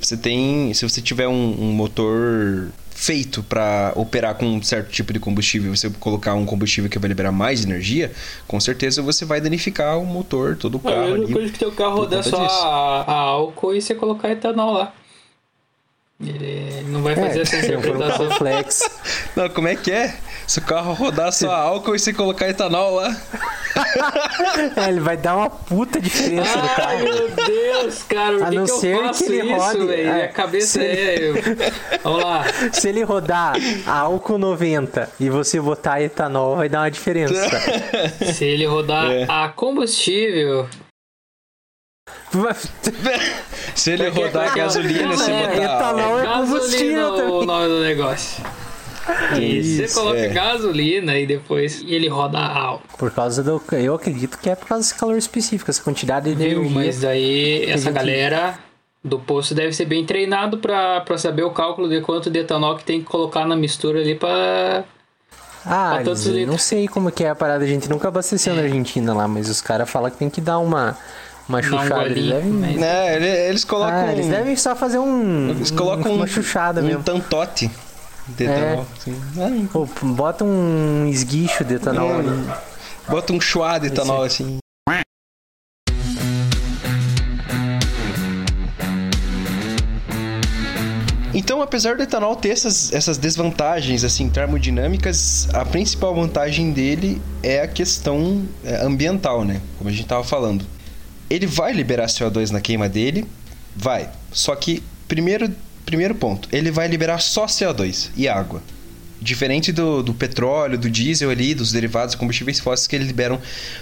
[0.00, 5.12] você tem, se você tiver um, um motor feito para operar com um certo tipo
[5.12, 8.12] de combustível, você colocar um combustível que vai liberar mais energia,
[8.46, 11.32] com certeza você vai danificar o motor, todo o É a carro mesma ali.
[11.32, 14.92] coisa que teu carro rodar só a, a álcool e você colocar etanol lá.
[16.20, 18.18] Ele não vai fazer essa for um interpretação.
[18.28, 18.90] carro flex.
[19.34, 20.14] Não, como é que é?
[20.46, 23.14] Se o carro rodar só álcool e você colocar etanol lá.
[24.76, 26.98] É, ele vai dar uma puta diferença no Ai carro.
[27.02, 29.86] meu Deus, cara, por A que, não que eu ser faço que ele isso, rode,
[29.86, 30.08] velho?
[30.08, 31.28] é, Minha cabeça ele- é.
[31.28, 31.34] eu-
[32.04, 32.44] Vamos lá.
[32.72, 33.54] Se ele rodar
[33.84, 37.34] a álcool 90 e você botar etanol, vai dar uma diferença.
[38.32, 39.26] Se ele rodar É.
[39.28, 40.68] a combustível.
[43.74, 47.68] Se ele Porque rodar é- gasolina, você é, botar etanol é gasolina combustível o nome
[47.68, 48.44] do negócio.
[49.38, 50.28] E você Isso, coloca é.
[50.28, 52.96] gasolina e depois ele roda a álcool.
[52.98, 53.62] Por causa do.
[53.72, 56.60] Eu acredito que é por causa desse calor específico, essa quantidade de Viu?
[56.60, 56.70] energia.
[56.74, 58.58] Mas aí essa galera
[59.02, 62.76] do posto deve ser bem treinado pra, pra saber o cálculo de quanto de etanol
[62.76, 64.84] que tem que colocar na mistura ali pra.
[65.66, 66.62] Ah, Pra não litros.
[66.62, 69.62] sei como que é a parada, a gente nunca abasteceu na Argentina lá, mas os
[69.62, 70.94] caras falam que tem que dar uma,
[71.48, 72.06] uma um chuchada.
[72.06, 72.50] eles devem.
[72.52, 73.96] mas- É, ele- eles colocam.
[74.08, 75.50] Ah, eles devem só fazer um.
[75.50, 77.02] Eles colocam uma um, chuchada um mesmo.
[77.02, 77.70] tantote
[78.28, 78.50] de É.
[78.56, 78.86] etanol.
[78.98, 79.68] assim.
[79.72, 82.18] Pô, bota um esguicho de etanol É.
[82.20, 82.44] ali.
[83.08, 84.58] Bota um chuá de etanol assim.
[91.36, 97.60] Então, apesar do etanol ter essas, essas desvantagens assim termodinâmicas, a principal vantagem dele é
[97.60, 99.60] a questão é, ambiental, né?
[99.76, 100.64] Como a gente tava falando.
[101.34, 103.26] Ele vai liberar CO2 na queima dele,
[103.74, 104.08] vai.
[104.30, 105.50] Só que primeiro,
[105.84, 108.62] primeiro ponto, ele vai liberar só CO2 e água.
[109.20, 113.40] Diferente do, do petróleo, do diesel ali, dos derivados de combustíveis fósseis que eles liberam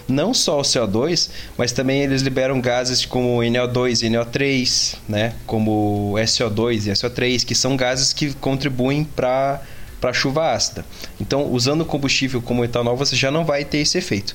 [0.08, 1.28] não só o CO2,
[1.58, 5.34] mas também eles liberam gases como NO2 e NO3, né?
[5.44, 9.60] Como SO2 e SO3, que são gases que contribuem para
[10.02, 10.84] para chuva ácida.
[11.20, 14.34] Então, usando combustível como etanol, você já não vai ter esse efeito.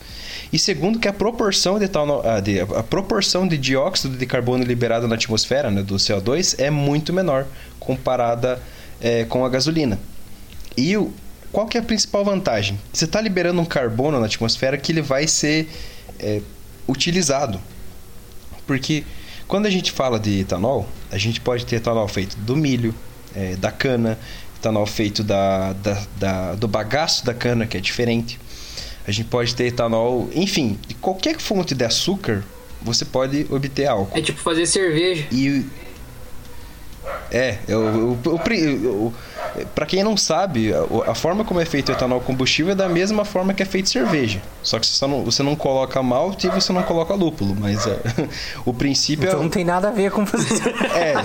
[0.52, 4.64] E segundo que a proporção de, etanol, ah, de- a proporção de dióxido de carbono
[4.64, 7.46] liberado na atmosfera, né, do CO2, é muito menor
[7.82, 8.62] comparada
[9.02, 10.00] eh, com a gasolina.
[10.78, 11.12] E o,
[11.52, 12.80] qual que é a principal vantagem?
[12.94, 15.70] Você está liberando um carbono na atmosfera que ele vai ser
[16.18, 16.42] é,
[16.88, 17.60] utilizado.
[18.66, 19.04] Porque
[19.50, 22.96] quando a gente fala de etanol, a gente pode ter etanol feito do milho,
[23.36, 24.18] é, da cana,
[24.58, 28.40] etanol feito da, da, da- do bagaço da cana, que é diferente.
[29.08, 32.44] A gente pode ter etanol, enfim, de qualquer fonte de açúcar,
[32.82, 34.18] você pode obter álcool.
[34.18, 35.26] É tipo fazer cerveja.
[35.32, 35.66] E.
[37.32, 38.42] É, eu, eu,
[38.84, 39.14] eu,
[39.74, 42.90] para quem não sabe, a, a, forma como é feito o etanol combustível é da
[42.90, 44.42] mesma forma que é feito cerveja.
[44.62, 47.98] Só que você não, você não coloca malte e você não coloca lúpulo, mas é,
[48.66, 49.44] o princípio então é.
[49.44, 50.62] não tem nada a ver com você.
[50.96, 51.16] É.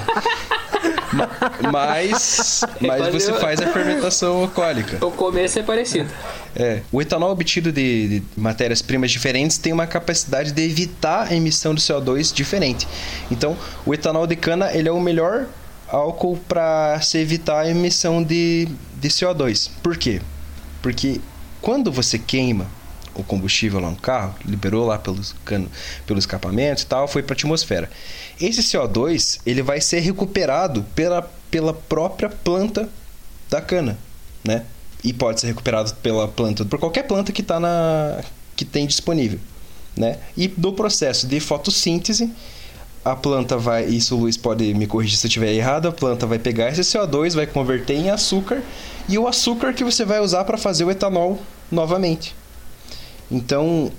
[1.73, 5.05] mas mas você faz a fermentação alcoólica.
[5.05, 6.11] O começo é parecido.
[6.55, 11.75] É, o etanol obtido de, de matérias-primas diferentes tem uma capacidade de evitar a emissão
[11.75, 12.87] de CO2 diferente.
[13.31, 13.57] Então,
[13.87, 15.47] o etanol de cana ele é o melhor
[15.89, 18.69] álcool para se evitar a emissão de,
[19.01, 19.71] de CO2.
[19.83, 20.21] Por quê?
[20.81, 21.21] Porque
[21.61, 22.67] quando você queima
[23.15, 25.71] o combustível lá no carro, liberou lá pelos, cano,
[26.07, 27.91] pelos escapamentos e tal, foi para a atmosfera.
[28.41, 32.89] Esse CO2 ele vai ser recuperado pela, pela própria planta
[33.51, 33.99] da cana,
[34.45, 34.65] né?
[35.05, 38.21] E pode ser recuperado pela planta, por qualquer planta que tá na
[38.55, 39.41] que tem disponível,
[39.97, 40.19] né?
[40.37, 42.31] E do processo de fotossíntese,
[43.05, 46.27] a planta vai, isso o Luiz pode me corrigir se eu estiver errado, a planta
[46.27, 48.63] vai pegar esse CO2, vai converter em açúcar
[49.09, 51.41] e o açúcar que você vai usar para fazer o etanol
[51.71, 52.35] novamente.
[53.33, 53.91] Então,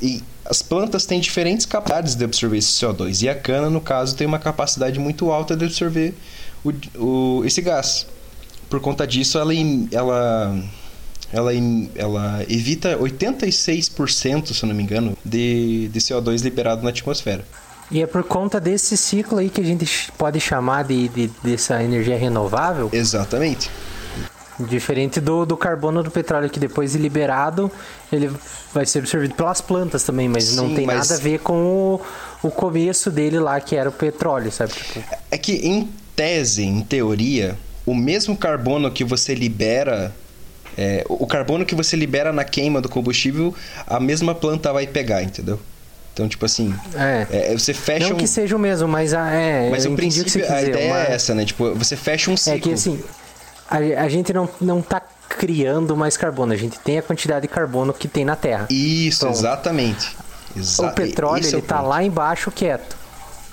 [0.46, 4.28] as plantas têm diferentes capacidades de absorver esse CO2 e a cana, no caso, tem
[4.28, 6.14] uma capacidade muito alta de absorver
[6.64, 6.72] o,
[7.04, 8.06] o, esse gás.
[8.70, 9.54] Por conta disso, ela,
[9.92, 10.56] ela,
[11.32, 11.52] ela,
[11.96, 17.44] ela evita 86%, se eu não me engano, de, de CO2 liberado na atmosfera.
[17.92, 21.84] E é por conta desse ciclo aí que a gente pode chamar de, de dessa
[21.84, 22.90] energia renovável?
[22.94, 23.70] Exatamente.
[24.68, 27.72] Diferente do, do carbono do petróleo, que depois de liberado,
[28.12, 28.32] ele
[28.74, 31.10] vai ser absorvido pelas plantas também, mas Sim, não tem mas...
[31.10, 32.02] nada a ver com o,
[32.48, 34.74] o começo dele lá, que era o petróleo, sabe?
[34.74, 35.04] Tipo...
[35.30, 40.14] É que em tese, em teoria, o mesmo carbono que você libera
[40.78, 43.54] é, o carbono que você libera na queima do combustível,
[43.86, 45.60] a mesma planta vai pegar, entendeu?
[46.14, 47.52] Então, tipo assim, é.
[47.52, 48.20] É, você fecha Não um...
[48.20, 51.04] que seja o mesmo, mas a, é, mas o princípio, que a ideia uma...
[51.04, 51.44] é essa, né?
[51.44, 52.58] Tipo, você fecha um ciclo.
[52.58, 53.04] É que assim,
[53.70, 57.48] a, a gente não, não tá criando mais carbono, a gente tem a quantidade de
[57.48, 58.68] carbono que tem na Terra.
[58.70, 60.16] Isso, então, exatamente.
[60.56, 62.96] Exa o petróleo, ele é tá lá embaixo quieto.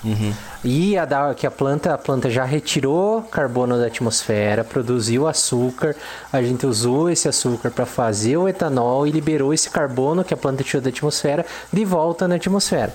[0.03, 0.33] Uhum.
[0.63, 5.95] E a da, que a planta, a planta já retirou carbono da atmosfera, produziu açúcar,
[6.31, 10.37] a gente usou esse açúcar para fazer o etanol e liberou esse carbono que a
[10.37, 12.93] planta tirou da atmosfera de volta na atmosfera.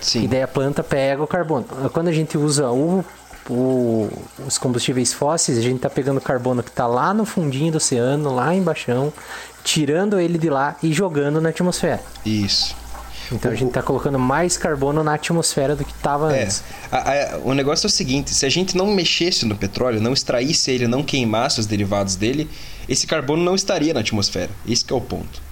[0.00, 0.24] Sim.
[0.24, 1.66] E daí a planta pega o carbono.
[1.92, 3.04] Quando a gente usa o,
[3.50, 4.08] o,
[4.46, 8.32] os combustíveis fósseis, a gente está pegando carbono que está lá no fundinho do oceano,
[8.32, 9.12] lá embaixo,
[9.64, 12.00] tirando ele de lá e jogando na atmosfera.
[12.24, 12.76] Isso.
[13.32, 16.44] Então a gente está colocando mais carbono na atmosfera do que estava é.
[16.44, 16.64] antes.
[16.90, 20.12] A, a, o negócio é o seguinte: se a gente não mexesse no petróleo, não
[20.12, 22.48] extraísse ele, não queimasse os derivados dele,
[22.88, 24.50] esse carbono não estaria na atmosfera.
[24.66, 25.49] Esse é o ponto.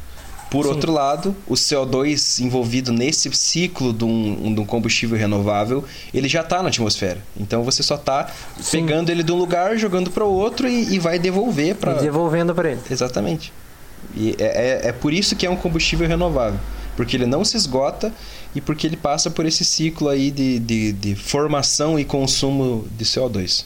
[0.50, 0.70] Por Sim.
[0.70, 6.40] outro lado, o CO2 envolvido nesse ciclo de um, de um combustível renovável, ele já
[6.40, 7.18] está na atmosfera.
[7.38, 8.30] Então você só está
[8.70, 11.94] pegando ele de um lugar, jogando para o outro e, e, vai devolver para.
[11.94, 12.80] Devolvendo para ele.
[12.90, 13.52] Exatamente.
[14.16, 16.58] E é, é, é por isso que é um combustível renovável
[16.98, 18.12] porque ele não se esgota
[18.56, 23.04] e porque ele passa por esse ciclo aí de, de, de formação e consumo de
[23.04, 23.64] CO2.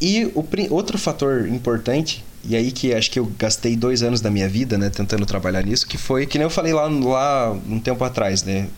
[0.00, 4.30] E o outro fator importante, e aí que acho que eu gastei dois anos da
[4.30, 7.80] minha vida, né, tentando trabalhar nisso, que foi, que nem eu falei lá, lá um
[7.80, 8.68] tempo atrás, né,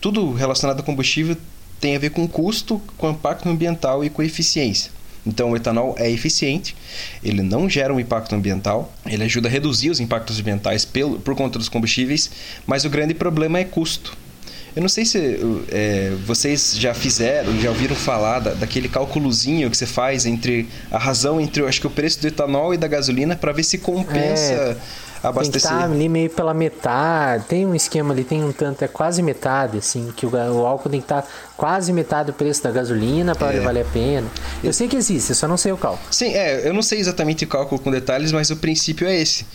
[0.00, 1.36] tudo relacionado a combustível
[1.80, 4.90] tem a ver com custo, com impacto ambiental e com eficiência.
[5.26, 6.76] Então, o etanol é eficiente,
[7.22, 11.34] ele não gera um impacto ambiental, ele ajuda a reduzir os impactos ambientais pelo, por
[11.34, 12.30] conta dos combustíveis,
[12.64, 14.16] mas o grande problema é custo.
[14.76, 15.38] Eu não sei se
[15.70, 20.98] é, vocês já fizeram, já ouviram falar da, daquele cálculozinho que você faz entre a
[20.98, 24.52] razão entre, acho que o preço do etanol e da gasolina para ver se compensa.
[24.52, 24.76] É
[25.22, 25.70] abastecer.
[25.70, 27.44] Tem que tá ali meio pela metade.
[27.46, 30.90] Tem um esquema ali, tem um tanto, é quase metade, assim, que o, o álcool
[30.90, 33.60] tem que estar tá quase metade do preço da gasolina para é.
[33.60, 34.28] valer a pena.
[34.62, 36.02] Eu sei que existe, eu só não sei o cálculo.
[36.10, 39.46] Sim, é, eu não sei exatamente o cálculo com detalhes, mas o princípio é esse.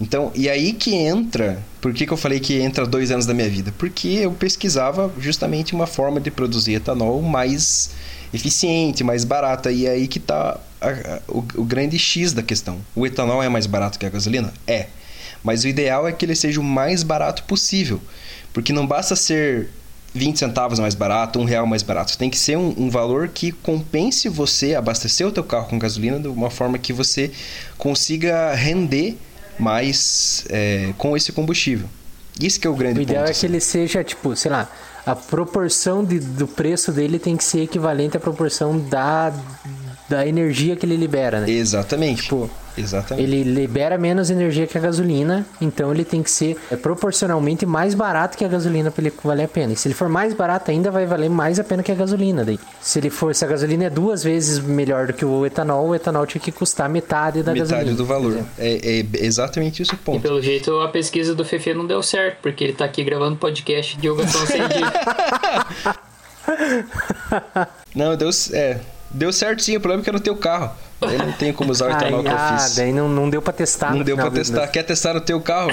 [0.00, 1.62] Então, e aí que entra.
[1.80, 3.72] Por que, que eu falei que entra dois anos da minha vida?
[3.76, 7.90] Porque eu pesquisava justamente uma forma de produzir etanol mais
[8.32, 9.70] eficiente, mais barata.
[9.70, 10.58] E aí que está
[11.28, 12.78] o, o grande X da questão.
[12.94, 14.52] O etanol é mais barato que a gasolina?
[14.66, 14.86] É.
[15.42, 18.00] Mas o ideal é que ele seja o mais barato possível.
[18.52, 19.68] Porque não basta ser
[20.14, 22.16] 20 centavos mais barato, um real mais barato.
[22.16, 26.18] Tem que ser um, um, valor que compense você abastecer o teu carro com gasolina
[26.18, 27.30] de uma forma que você
[27.78, 29.16] consiga render
[29.60, 31.88] mais é, com esse combustível.
[32.40, 34.70] Isso que é o grande O ideal ponto, é que ele seja, tipo, sei lá,
[35.04, 39.32] a proporção de, do preço dele tem que ser equivalente à proporção da
[40.10, 41.48] da energia que ele libera, né?
[41.48, 42.22] Exatamente.
[42.24, 43.24] Tipo, Exatamente.
[43.28, 47.94] Ele libera menos energia que a gasolina, então ele tem que ser é, proporcionalmente mais
[47.94, 49.72] barato que a gasolina para ele valer a pena.
[49.72, 52.44] E se ele for mais barato, ainda vai valer mais a pena que a gasolina.
[52.44, 52.58] Daí.
[52.80, 55.94] Se ele for, se a gasolina é duas vezes melhor do que o etanol, o
[55.94, 57.96] etanol tinha que custar metade da Metade gasolina.
[57.96, 58.38] do valor.
[58.58, 60.20] É, é exatamente isso o E ponto.
[60.20, 63.94] pelo jeito a pesquisa do Fefe não deu certo, porque ele tá aqui gravando podcast
[63.94, 64.90] de divulgação científica.
[67.94, 68.78] Não, deu, é,
[69.10, 70.70] deu certo sim, o problema é que eu não tenho carro.
[71.00, 72.76] Eu não tenho como usar o etanol Ai, que eu ah, fiz.
[72.76, 73.94] daí não, não deu pra testar.
[73.94, 74.66] Não deu pra testar.
[74.68, 75.70] Quer testar no teu carro?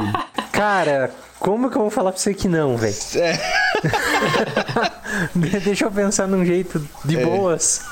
[0.52, 2.94] Cara, como que eu vou falar pra você que não, velho?
[3.16, 3.38] É.
[5.64, 7.24] Deixa eu pensar num jeito de É.
[7.24, 7.82] boas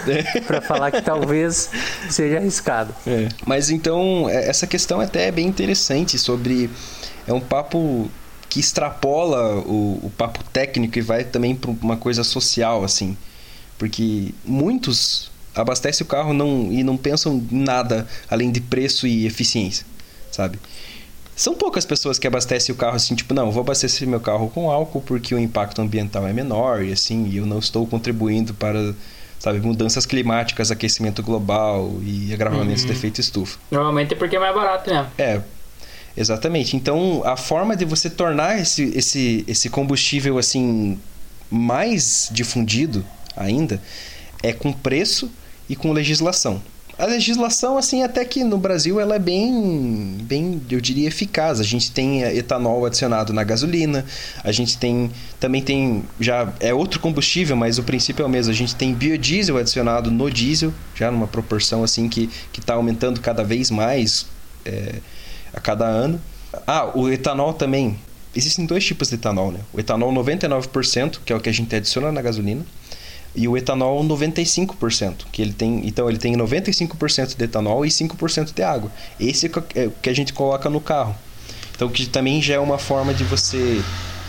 [0.46, 1.70] pra falar que talvez
[2.10, 2.94] seja arriscado.
[3.06, 3.28] É.
[3.46, 6.70] Mas então, é, essa questão até é bem interessante sobre.
[7.26, 8.10] É um papo
[8.48, 13.16] que extrapola o, o papo técnico e vai também para uma coisa social, assim.
[13.78, 19.26] Porque muitos abastecem o carro não, e não pensam em nada além de preço e
[19.26, 19.86] eficiência,
[20.30, 20.58] sabe?
[21.34, 24.70] São poucas pessoas que abastecem o carro assim, tipo, não, vou abastecer meu carro com
[24.70, 28.92] álcool porque o impacto ambiental é menor e assim, eu não estou contribuindo para,
[29.38, 33.56] sabe, mudanças climáticas, aquecimento global e agravamentos do efeito estufa.
[33.70, 35.06] Normalmente é porque é mais barato mesmo.
[35.16, 35.40] É,
[36.16, 36.76] exatamente.
[36.76, 40.98] Então, a forma de você tornar esse, esse, esse combustível assim
[41.48, 43.04] mais difundido
[43.38, 43.80] ainda
[44.42, 45.30] é com preço
[45.68, 46.62] e com legislação.
[46.98, 51.60] A legislação, assim, até que no Brasil ela é bem, bem, eu diria, eficaz.
[51.60, 54.04] A gente tem eh, etanol adicionado na gasolina,
[54.42, 55.08] a gente tem,
[55.38, 58.50] também tem, já é outro combustível, mas o princípio é o mesmo.
[58.50, 62.28] A gente tem biodiesel adicionado no diesel, já numa proporção assim que
[62.58, 64.26] está aumentando cada vez mais
[64.64, 64.96] é,
[65.54, 66.20] a cada ano.
[66.66, 67.96] Ah, o etanol também.
[68.34, 69.60] Existem dois tipos de etanol, né?
[69.72, 72.66] O etanol 99%, que é o que a gente adiciona na gasolina,
[73.38, 78.52] e o etanol 95%, que ele tem, então ele tem 95% de etanol e 5%
[78.54, 78.90] de água.
[79.18, 81.14] Esse é o que a gente coloca no carro.
[81.74, 83.80] Então que também já é uma forma de você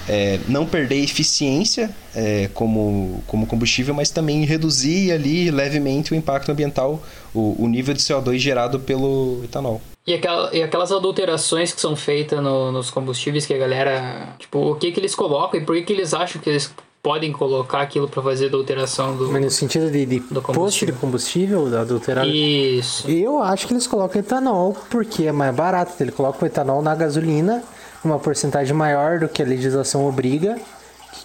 [0.07, 6.51] é, não perder eficiência é, como, como combustível, mas também reduzir ali levemente o impacto
[6.51, 7.01] ambiental,
[7.33, 9.81] o, o nível de CO2 gerado pelo etanol.
[10.07, 14.29] E, aquela- e aquelas adulterações que são feitas no- nos combustíveis que a galera.
[14.39, 16.71] Tipo, o que que eles colocam e por que que eles acham que eles
[17.01, 19.31] podem colocar aquilo pra fazer adulteração do.
[19.31, 22.27] Mas no sentido de, de Do posto de combustível adulterado.
[22.29, 23.09] Isso.
[23.09, 25.93] Eu acho que eles colocam etanol porque é mais barato.
[26.01, 27.63] Ele coloca o etanol na gasolina,
[28.03, 30.57] uma porcentagem maior do que a legislação obriga,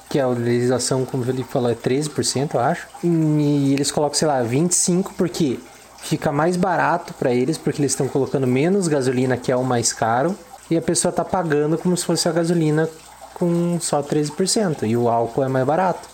[0.09, 2.87] que a legislação, como ele falou, é 13%, eu acho.
[3.03, 5.59] E eles colocam, sei lá, 25% porque
[6.03, 9.93] fica mais barato para eles, porque eles estão colocando menos gasolina, que é o mais
[9.93, 10.37] caro,
[10.71, 12.89] e a pessoa tá pagando como se fosse a gasolina
[13.35, 16.09] com só 13%, e o álcool é mais barato.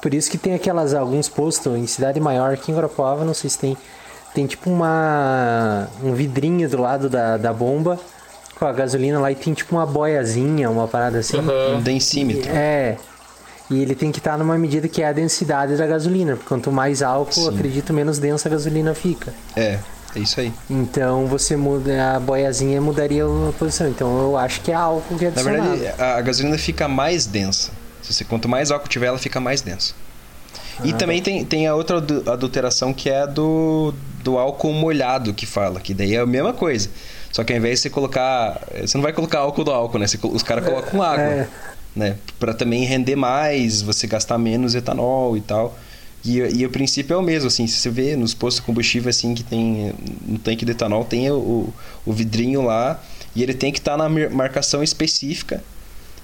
[0.00, 3.50] Por isso que tem aquelas alguns postos em cidade maior aqui em Guarapuava, não sei
[3.50, 3.76] se tem
[4.34, 8.00] tem tipo uma um vidrinho do lado da, da bomba
[8.58, 11.38] com a gasolina lá e tem tipo uma boiazinha, uma parada assim.
[11.38, 11.76] Aham.
[11.76, 12.50] Um densímetro.
[12.50, 12.96] É.
[13.70, 16.70] E ele tem que estar numa medida que é a densidade da gasolina, porque quanto
[16.70, 17.48] mais álcool, Sim.
[17.48, 19.32] acredito, menos densa a gasolina fica.
[19.56, 19.78] É,
[20.14, 20.52] é isso aí.
[20.70, 23.88] Então você muda a boiazinha mudaria a posição.
[23.88, 27.26] Então eu acho que é álcool que é Na verdade, a, a gasolina fica mais
[27.26, 27.70] densa.
[28.02, 29.94] Se você, quanto mais álcool tiver, ela fica mais densa.
[30.84, 33.94] E também tem, tem a outra adu- adulteração que é a do,
[34.24, 36.88] do álcool molhado que fala, que daí é a mesma coisa.
[37.30, 38.60] Só que ao invés de você colocar.
[38.80, 40.06] Você não vai colocar álcool do álcool, né?
[40.06, 41.22] Você os caras colocam água.
[41.24, 41.48] é.
[41.94, 42.16] Né?
[42.40, 45.76] Pra também render mais, você gastar menos etanol e tal.
[46.24, 49.10] E, e o princípio é o mesmo, assim, se você vê nos postos de combustível
[49.10, 49.92] assim que tem
[50.24, 51.72] no tanque de etanol, tem o,
[52.06, 53.00] o vidrinho lá
[53.34, 55.62] e ele tem que estar na mer- marcação específica.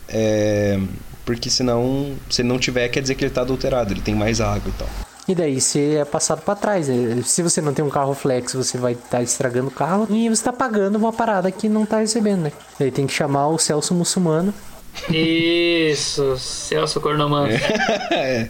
[0.08, 0.78] é,
[1.24, 4.62] porque senão, se não tiver, quer dizer que ele está adulterado, ele tem mais água
[4.68, 4.88] e tal.
[5.28, 6.88] E daí você é passado para trás.
[6.88, 7.20] né?
[7.22, 10.32] Se você não tem um carro flex, você vai estar estragando o carro e você
[10.40, 12.52] está pagando uma parada que não está recebendo, né?
[12.78, 14.54] Daí tem que chamar o Celso Muçulmano.
[15.10, 17.52] Isso, Celso Cornomano.
[18.10, 18.48] é.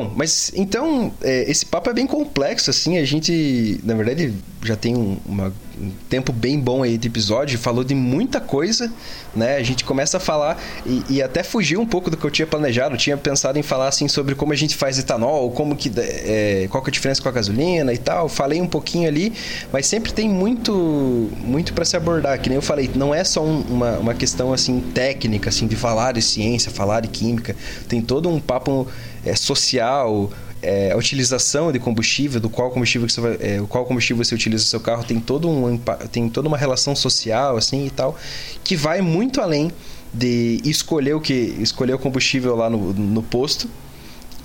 [0.00, 2.96] Bom, mas então é, esse papo é bem complexo, assim.
[2.96, 4.32] A gente, na verdade,
[4.62, 8.92] já tem um, uma- um tempo bem bom aí de episódio, falou de muita coisa,
[9.34, 9.56] né?
[9.56, 12.46] A gente começa a falar e, e até fugiu um pouco do que eu tinha
[12.46, 12.94] planejado.
[12.94, 16.66] Eu tinha pensado em falar assim sobre como a gente faz etanol, como que é,
[16.70, 18.28] qual que é a diferença com a gasolina e tal.
[18.28, 19.32] Falei um pouquinho ali,
[19.72, 22.38] mas sempre tem muito, muito para se abordar.
[22.40, 25.76] Que nem eu falei, não é só um- uma, uma questão assim técnica, assim de
[25.76, 27.56] falar de ciência, falar de química.
[27.88, 28.86] Tem todo um papo
[29.24, 30.30] é, social,
[30.62, 34.34] é, a utilização de combustível, do qual combustível que você vai, é, qual combustível você
[34.34, 35.78] utiliza no seu carro tem todo um
[36.12, 38.16] tem toda uma relação social assim e tal,
[38.62, 39.70] que vai muito além
[40.12, 43.68] de escolher o que escolher o combustível lá no, no posto.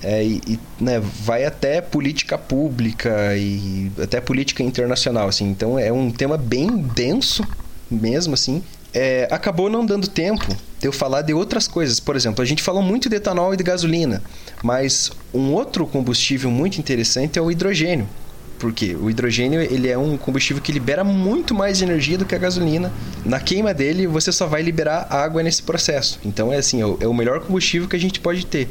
[0.03, 5.45] É, e, né, vai até política pública e até política internacional, assim.
[5.45, 7.43] Então é um tema bem denso
[7.89, 8.61] mesmo, assim.
[8.93, 10.45] É, acabou não dando tempo
[10.85, 11.99] eu falar de outras coisas.
[11.99, 14.21] Por exemplo, a gente falou muito de etanol e de gasolina,
[14.63, 18.07] mas um outro combustível muito interessante é o hidrogênio.
[18.57, 22.37] Porque o hidrogênio ele é um combustível que libera muito mais energia do que a
[22.37, 22.91] gasolina.
[23.25, 26.19] Na queima dele, você só vai liberar água nesse processo.
[26.23, 28.69] Então é assim, é o- é melhor combustível que a gente pode ter.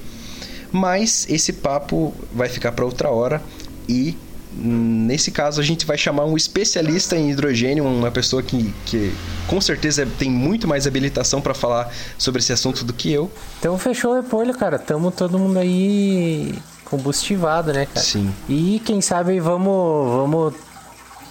[0.72, 3.42] Mas esse papo vai ficar para outra hora
[3.88, 4.16] e
[4.56, 9.12] nesse caso a gente vai chamar um especialista em hidrogênio, uma pessoa que, que
[9.46, 13.30] com certeza tem muito mais habilitação para falar sobre esse assunto do que eu.
[13.58, 14.78] Então fechou o repolho, cara.
[14.78, 18.04] Tamo todo mundo aí combustivado, né, cara?
[18.04, 18.32] Sim.
[18.48, 20.54] E quem sabe vamos, vamos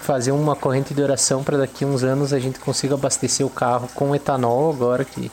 [0.02, 3.50] fazer uma corrente de oração para daqui a uns anos a gente consiga abastecer o
[3.50, 5.32] carro com etanol agora que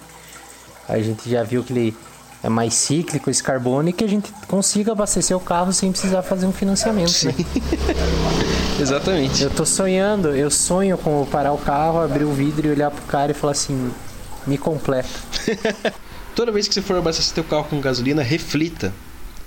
[0.88, 1.96] a gente já viu que ele
[2.42, 6.22] é mais cíclico esse carbono e que a gente consiga abastecer o carro sem precisar
[6.22, 7.34] fazer um financiamento, né?
[8.80, 9.42] Exatamente.
[9.42, 13.02] Eu tô sonhando, eu sonho com parar o carro, abrir o vidro e olhar pro
[13.02, 13.90] cara e falar assim,
[14.46, 15.08] me completa.
[16.34, 18.92] Toda vez que você for abastecer teu carro com gasolina, reflita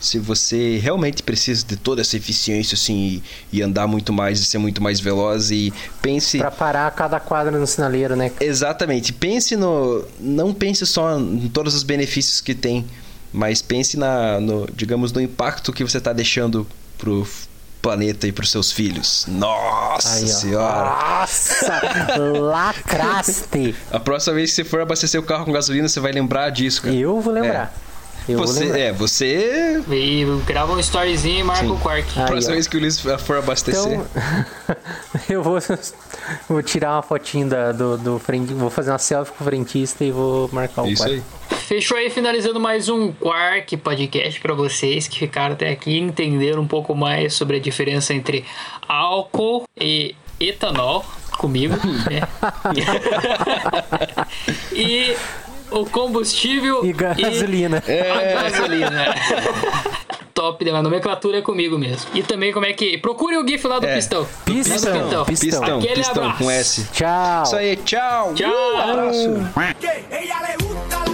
[0.04, 4.46] se você realmente precisa de toda essa eficiência assim e, e andar muito mais e
[4.46, 8.32] ser muito mais veloz e pense Pra parar cada quadra no sinaleiro, né?
[8.40, 9.14] Exatamente.
[9.14, 10.06] Pense no.
[10.20, 12.86] Não pense só em todos os benefícios que tem,
[13.32, 17.26] mas pense na, no, digamos, no impacto que você está deixando pro
[17.82, 19.26] planeta e pros seus filhos.
[19.28, 20.90] Nossa Aí, senhora!
[20.90, 21.82] Nossa,
[22.42, 23.76] lacraste.
[23.92, 26.82] A próxima vez que você for abastecer o carro com gasolina, você vai lembrar disso,
[26.82, 26.96] cara.
[26.96, 27.74] Eu vou lembrar.
[28.28, 29.84] Eu Você, é, você.
[29.90, 31.72] E grava um storyzinho e marca Sim.
[31.72, 32.20] o Quark.
[32.20, 32.56] Aí, próxima ó.
[32.56, 33.82] vez que o Luiz for abastecer.
[33.84, 34.06] Então,
[35.30, 35.60] eu vou,
[36.48, 40.06] vou tirar uma fotinho da, do, do frente, vou fazer uma selfie com o frentista
[40.06, 41.16] e vou marcar o Isso quarto.
[41.16, 41.24] aí.
[41.58, 46.62] Fechou aí, finalizando mais um Quark Podcast pra vocês que ficaram até aqui e entenderam
[46.62, 48.46] um pouco mais sobre a diferença entre
[48.88, 51.06] álcool e etanol
[51.38, 51.76] comigo,
[52.10, 52.28] né?
[54.72, 55.16] e
[55.74, 57.84] o combustível E gasolina.
[57.88, 59.16] a gasolina.
[60.34, 60.72] Top, né?
[60.72, 62.10] a nomenclatura é comigo mesmo.
[62.14, 62.98] E também como é que.
[62.98, 63.96] Procure o GIF lá do É.
[63.96, 64.28] pistão.
[64.46, 65.26] Pistão, do pistão.
[65.26, 66.44] Pistão, Aquele pistão abraço.
[66.44, 66.88] com S.
[66.92, 67.44] Tchau.
[67.44, 68.34] Isso aí, tchau!
[68.34, 68.78] Tchau.
[68.82, 69.30] Abraço!
[69.82, 71.13] Hey, hey,